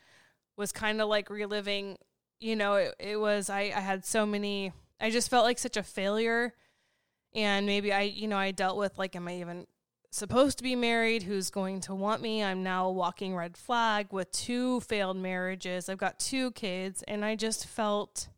[0.57, 1.97] was kind of like reliving
[2.39, 5.77] you know it, it was I, I had so many i just felt like such
[5.77, 6.55] a failure.
[7.35, 9.67] And maybe i you know i dealt with like am i even
[10.13, 11.23] supposed to be married?
[11.23, 12.43] Who's going to want me?
[12.43, 15.89] I'm now a walking red flag with two failed marriages.
[15.89, 18.29] I've got two kids and i just felt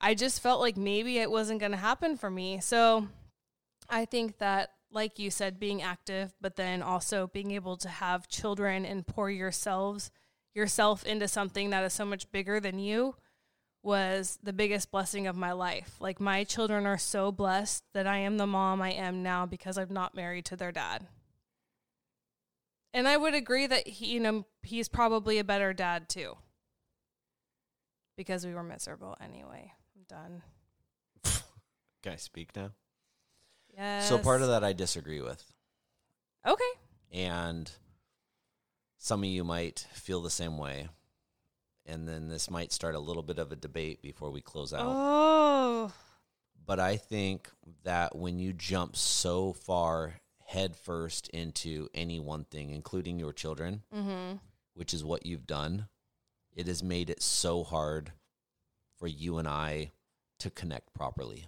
[0.00, 3.06] i just felt like maybe it wasn't going to happen for me so
[3.88, 8.28] i think that like you said being active but then also being able to have
[8.28, 10.10] children and pour yourselves
[10.54, 13.14] yourself into something that is so much bigger than you
[13.82, 15.96] was the biggest blessing of my life.
[16.00, 19.78] Like my children are so blessed that I am the mom I am now because
[19.78, 21.06] I'm not married to their dad.
[22.92, 26.36] And I would agree that he, you know, he's probably a better dad too.
[28.16, 29.72] Because we were miserable anyway.
[30.10, 30.42] Done.
[32.02, 32.70] Can I speak now?
[33.76, 34.08] Yes.
[34.08, 35.44] So part of that I disagree with,
[36.44, 36.64] Okay.
[37.12, 37.70] and
[38.98, 40.88] some of you might feel the same way,
[41.86, 44.86] and then this might start a little bit of a debate before we close out.
[44.88, 45.92] Oh.
[46.66, 47.48] But I think
[47.84, 50.14] that when you jump so far
[50.46, 54.38] headfirst into any one thing, including your children, Mm-hmm.
[54.74, 55.86] which is what you've done,
[56.52, 58.12] it has made it so hard
[58.98, 59.92] for you and I
[60.40, 61.46] to connect properly.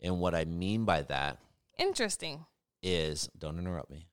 [0.00, 1.38] And what I mean by that
[1.78, 2.44] Interesting.
[2.82, 4.08] is don't interrupt me.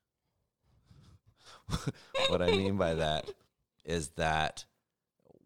[2.30, 3.30] what I mean by that
[3.86, 4.66] is that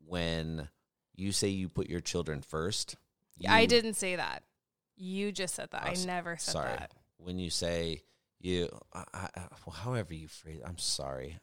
[0.06, 0.68] when
[1.16, 2.96] you say you put your children first,
[3.48, 4.44] I didn't say that.
[4.96, 5.84] You just said that.
[5.84, 6.70] I s- never said sorry.
[6.78, 6.92] that.
[7.18, 8.04] When you say
[8.40, 9.30] you, I, I,
[9.66, 11.40] well, however you phrase, I'm sorry.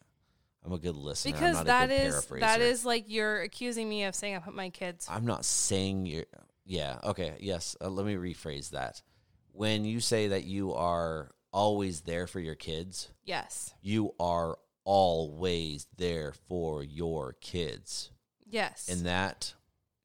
[0.64, 1.35] I'm a good listener.
[1.35, 4.68] I'm because that is that is like you're accusing me of saying I put my
[4.68, 5.07] kids.
[5.11, 6.26] I'm not saying you're.
[6.70, 6.98] Yeah.
[7.02, 7.34] Okay.
[7.40, 7.76] Yes.
[7.80, 9.02] Uh, let me rephrase that.
[9.50, 13.74] When you say that you are always there for your kids, yes.
[13.82, 18.12] you are always there for your kids.
[18.48, 18.88] Yes.
[18.88, 19.52] And that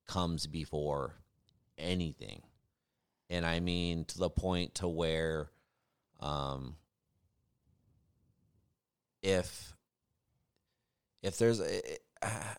[0.08, 1.14] comes before
[1.78, 2.42] anything.
[3.30, 5.52] And I mean to the point to where
[6.20, 6.78] um
[9.22, 9.76] if
[11.22, 11.98] if there's a, I,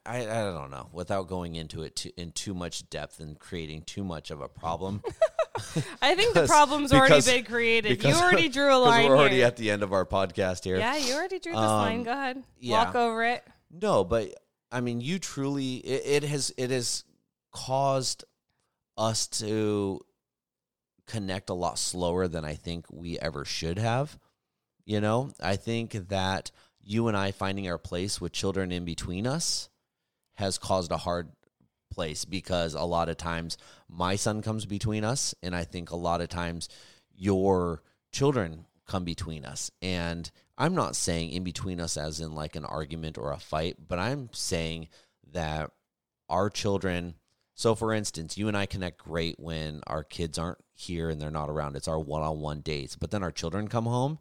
[0.04, 4.04] I don't know without going into it too, in too much depth and creating too
[4.04, 5.02] much of a problem
[6.02, 8.02] I think the problem's already because- been created.
[8.04, 9.46] You already drew a line we're already here.
[9.46, 10.76] at the end of our podcast here.
[10.76, 12.02] yeah, you already drew this Um, line.
[12.02, 12.42] Go ahead.
[12.60, 12.84] yeah.
[12.84, 13.42] Walk over it.
[13.70, 14.34] No, but
[14.70, 17.04] I mean, you truly it, it has it has
[17.52, 18.24] caused
[18.98, 20.00] us to
[21.06, 24.18] connect a lot slower than I think we ever should have.
[24.84, 26.50] You know, I think that
[26.86, 29.68] you and I finding our place with children in between us
[30.34, 31.28] has caused a hard
[31.90, 33.58] place because a lot of times
[33.88, 36.68] my son comes between us and I think a lot of times
[37.12, 37.82] your
[38.12, 39.70] children come between us.
[39.82, 43.76] And I'm not saying in between us as in like an argument or a fight
[43.88, 44.88] but I'm saying
[45.32, 45.72] that
[46.28, 47.14] our children
[47.54, 51.30] so for instance you and I connect great when our kids aren't here and they're
[51.32, 51.74] not around.
[51.74, 54.20] It's our one-on-one dates but then our children come home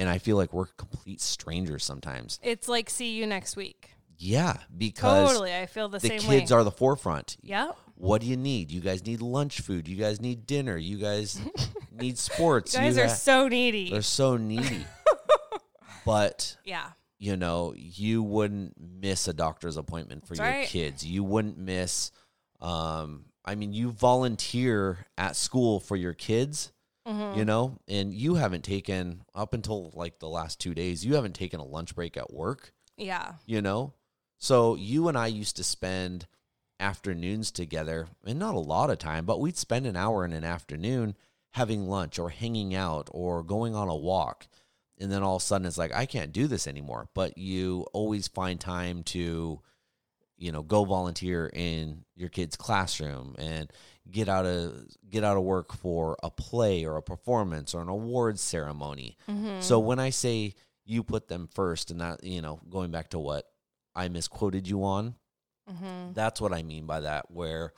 [0.00, 3.90] and I feel like we're complete strangers sometimes It's like see you next week.
[4.18, 6.56] yeah because Totally, I feel the, the same kids way.
[6.58, 7.76] are the forefront Yep.
[7.94, 8.70] what do you need?
[8.70, 9.86] You guys need lunch food.
[9.86, 10.76] You guys need dinner.
[10.76, 11.38] You guys
[11.92, 12.74] need sports.
[12.74, 13.90] You guys You are ha- so needy.
[13.90, 14.84] they're so needy.
[16.04, 16.90] but yeah.
[17.18, 20.66] you know, you wouldn't miss a doctor's appointment for That's your right.
[20.68, 21.04] kids.
[21.04, 22.10] You wouldn't miss.
[22.60, 26.72] Um, I mean, you volunteer at school for your kids.
[27.10, 27.38] Mm-hmm.
[27.38, 31.04] You know, and you haven't taken up until like the last two days.
[31.04, 33.32] You haven't taken a lunch break at work Yeah.
[33.46, 33.94] you know?
[34.38, 36.26] So you and I used to spend
[36.78, 40.44] afternoons together, and not a lot of time, but we'd spend an hour in an
[40.44, 41.14] afternoon
[41.52, 44.46] having lunch or hanging out or going on a walk.
[44.98, 47.08] And then all of a sudden it's like, I can't do this anymore.
[47.14, 49.60] But you always find time to,
[50.38, 53.70] you know, go volunteer in your kid's classroom and
[54.08, 54.74] get out of
[55.08, 59.16] get out of work for a play or a performance or an awards ceremony.
[59.28, 59.60] Mm-hmm.
[59.60, 63.18] So when I say you put them first, and that you know, going back to
[63.18, 63.46] what
[63.94, 65.14] I misquoted you on,
[65.70, 66.14] Mm-hmm.
[66.14, 67.72] that's what I mean by that, where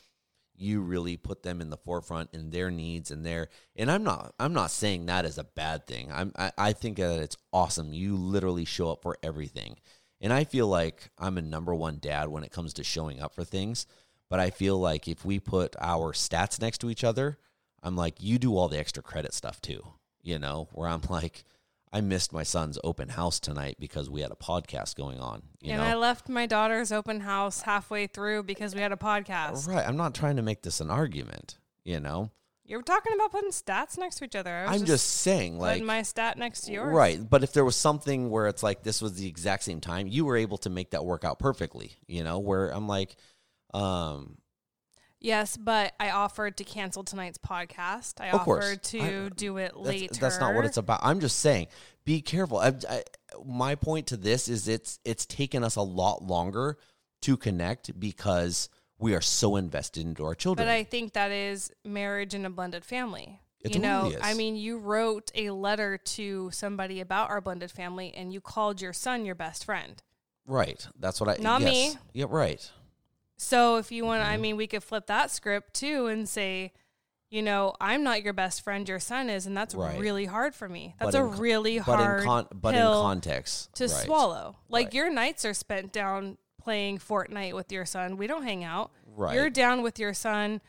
[0.55, 3.49] you really put them in the forefront in their needs and their.
[3.77, 6.11] And I'm not, I'm not saying that is a bad thing.
[6.11, 7.93] I'm, I, I think that it's awesome.
[7.93, 9.77] You literally show up for everything,
[10.23, 13.35] and I feel like I'm a number one dad when it comes to showing up
[13.35, 13.87] for things.
[14.33, 17.37] But I feel like if we put our stats next to each other,
[17.83, 19.85] I'm like, you do all the extra credit stuff too.
[20.23, 21.45] You know, where I'm like,
[21.93, 25.43] I missed my son's open house tonight because we had a podcast going on.
[25.61, 28.97] You and know, I left my daughter's open house halfway through because we had a
[28.97, 29.69] podcast.
[29.69, 29.87] right?
[29.87, 31.59] I'm not trying to make this an argument.
[31.85, 32.31] You know,
[32.65, 34.51] You were talking about putting stats next to each other.
[34.51, 36.95] I was I'm just saying, like, my stat next to yours.
[36.95, 37.21] right.
[37.29, 40.25] But if there was something where it's like this was the exact same time, you
[40.25, 41.99] were able to make that work out perfectly.
[42.07, 43.17] You know, where I'm like,
[43.75, 44.39] um,
[45.21, 48.21] Yes, but I offered to cancel tonight's podcast.
[48.21, 48.65] I Of course.
[48.65, 50.15] offered to I- do it that's, later.
[50.21, 50.99] that's not what it's about.
[51.03, 51.69] I'm just saying,
[52.05, 52.59] be careful.
[52.59, 53.05] I, I,
[53.47, 56.77] my point to this is it's it's taken us a lot longer
[57.23, 58.69] to connect because
[58.99, 60.67] we are so invested into our children.
[60.67, 63.41] But I think that is marriage in a blended family.
[63.61, 64.21] It you know, totally is.
[64.25, 68.81] I mean, you wrote a letter to somebody about our blended family and you called
[68.81, 70.03] your son your best friend.
[70.47, 70.85] right.
[70.99, 71.41] That's what I.
[71.41, 71.71] Not yes.
[71.71, 72.01] me.
[72.13, 72.27] Yeah.
[72.29, 72.69] Right.
[73.37, 74.43] So if you want, I Mm-hmm.
[74.43, 76.73] mean, we could flip that script too and say,
[77.31, 79.99] you know, I'm not your best friend, your son is, and that's Right.
[79.99, 80.95] really hard for me.
[81.01, 83.91] That's a really But hard in con- but in context to right.
[84.05, 84.57] swallow.
[84.69, 84.95] Like Right.
[84.95, 88.17] your nights are spent down playing Fortnite with your son.
[88.17, 88.91] We don't hang out.
[89.07, 89.35] Right.
[89.35, 90.61] You're down with your son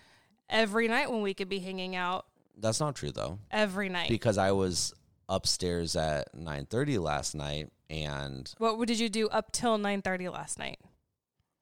[0.49, 2.25] every night when we could be hanging out
[2.57, 4.09] That's not true though, every night.
[4.09, 4.93] because I was
[5.29, 10.79] upstairs at 9:30 last night and what did you do up till 9:30 last night?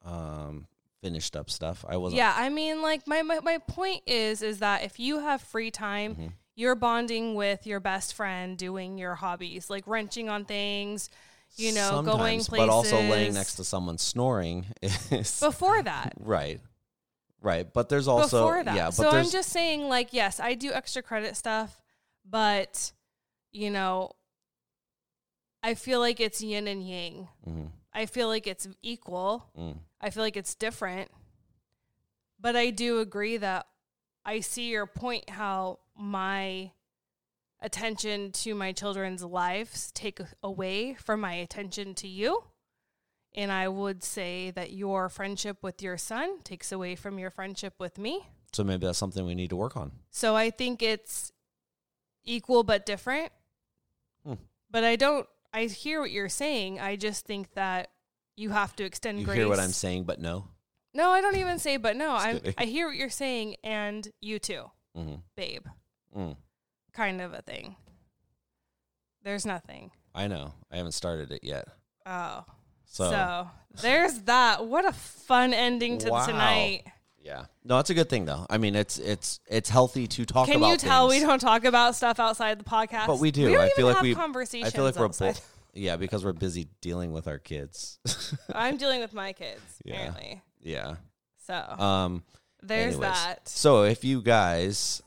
[0.04, 0.66] um
[1.02, 1.84] finished up stuff.
[1.88, 2.18] I wasn't.
[2.18, 5.70] Yeah, I mean like my, my my point is is that if you have free
[5.70, 6.26] time, Mm-hmm.
[6.54, 11.10] you're bonding with your best friend doing your hobbies, like wrenching on things,
[11.56, 12.48] you know, going places.
[12.48, 16.12] but also laying next to someone snoring is before that.
[16.20, 16.60] right,
[17.40, 17.70] right.
[17.72, 18.74] But there's also before that.
[18.76, 18.86] yeah.
[18.86, 21.82] But so I'm just saying, like, yes, I do extra credit stuff,
[22.28, 22.92] but
[23.50, 24.12] you know,
[25.62, 27.28] I feel like it's yin and yang.
[27.48, 29.46] Mhm, I feel like it's equal.
[29.58, 29.76] mm.
[30.02, 31.10] I feel like it's different.
[32.40, 33.66] But I do agree that
[34.24, 36.72] I see your point how my
[37.60, 42.42] attention to my children's lives take away from my attention to you.
[43.34, 47.74] And I would say that your friendship with your son takes away from your friendship
[47.78, 48.26] with me.
[48.52, 49.92] So maybe that's something we need to work on.
[50.10, 51.32] So I think it's
[52.24, 53.32] equal but different.
[54.26, 54.34] Hmm.
[54.70, 56.80] But I don't, I hear what you're saying.
[56.80, 57.90] I just think that
[58.36, 59.20] you have to extend grace.
[59.20, 59.36] You grace.
[59.38, 60.48] hear what I'm saying, but no.
[60.94, 62.40] No, I don't even say, but no, I.
[62.58, 65.64] I hear what you're saying, and you too, hmm babe,
[66.16, 66.36] Mm.
[66.92, 67.76] kind of a thing.
[69.22, 69.90] There's nothing.
[70.14, 70.52] I know.
[70.70, 71.68] I haven't started it yet.
[72.04, 72.44] Oh,
[72.84, 73.48] So, so,
[73.80, 74.66] there's that.
[74.66, 76.26] What a fun ending to Wow.
[76.26, 76.84] tonight.
[77.22, 77.46] yeah.
[77.64, 78.44] No, it's a good thing though.
[78.50, 80.52] I mean, it's it's it's healthy to talk about.
[80.52, 83.06] Can about you tell we don't talk about stuff outside the podcast?
[83.06, 83.46] But we do.
[83.46, 84.72] We I even feel like have we- conversations.
[84.74, 87.98] I feel like we're both Yeah, because we're busy dealing with our kids.
[88.54, 89.94] I'm dealing with my kids Yeah.
[89.94, 90.42] apparently.
[90.62, 90.96] yeah.
[91.46, 92.22] So Um
[92.62, 93.00] there's anyways.
[93.00, 93.48] that.
[93.48, 95.02] So if you guys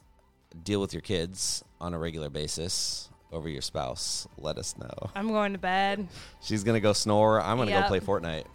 [0.63, 5.09] deal with your kids on a regular basis over your spouse, let us know.
[5.15, 6.07] I'm going to bed.
[6.41, 7.41] She's gonna go snore.
[7.41, 7.83] I'm gonna Yep.
[7.83, 8.45] go play Fortnite.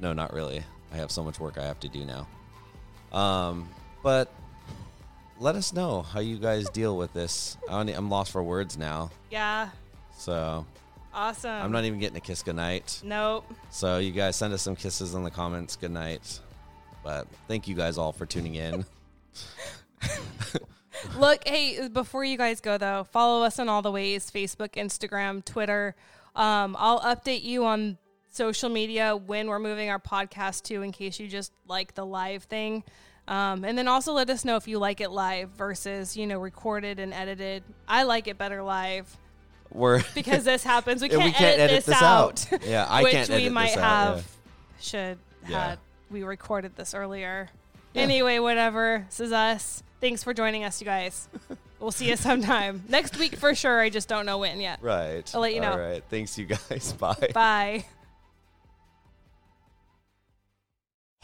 [0.00, 0.62] no, not really.
[0.92, 2.28] I have so much work I have to do now.
[3.18, 3.68] Um,
[4.02, 4.32] but
[5.38, 7.56] let us know how you guys deal with this.
[7.68, 9.10] I I'm lost for words now.
[9.30, 9.68] Yeah.
[10.16, 10.64] So
[11.16, 11.50] Awesome.
[11.50, 13.00] I'm not even getting a kiss goodnight.
[13.02, 13.50] Nope.
[13.70, 15.74] So you guys send us some kisses in the comments.
[15.74, 16.40] Good night.
[17.02, 18.84] But thank you guys all for tuning in.
[21.18, 25.42] Look, hey, before you guys go though, follow us on all the ways Facebook, Instagram,
[25.42, 25.94] Twitter.
[26.34, 27.96] Um, I'll update you on
[28.30, 32.42] social media when we're moving our podcast to in case you just like the live
[32.42, 32.84] thing.
[33.26, 36.38] Um, and then also let us know if you like it live versus, you know,
[36.38, 37.62] recorded and edited.
[37.88, 39.16] I like it better live
[39.76, 41.02] We're because this happens.
[41.02, 42.52] We can't, we can't edit, edit this, this out.
[42.52, 42.62] out.
[42.66, 44.22] Yeah, I which can't we might this out, have yeah.
[44.80, 45.68] should Yeah.
[45.68, 45.78] had
[46.10, 47.48] we recorded this earlier.
[47.92, 48.02] Yeah.
[48.02, 49.04] Anyway, whatever.
[49.08, 49.82] This is us.
[50.00, 51.28] Thanks for joining us, you guys.
[51.80, 53.80] we'll see you sometime next week for sure.
[53.80, 54.78] I just don't know when yet.
[54.82, 55.28] right.
[55.34, 55.72] I'll let you know.
[55.72, 56.02] All right.
[56.08, 56.92] Thanks, you guys.
[56.92, 57.30] Bye.
[57.32, 57.84] Bye.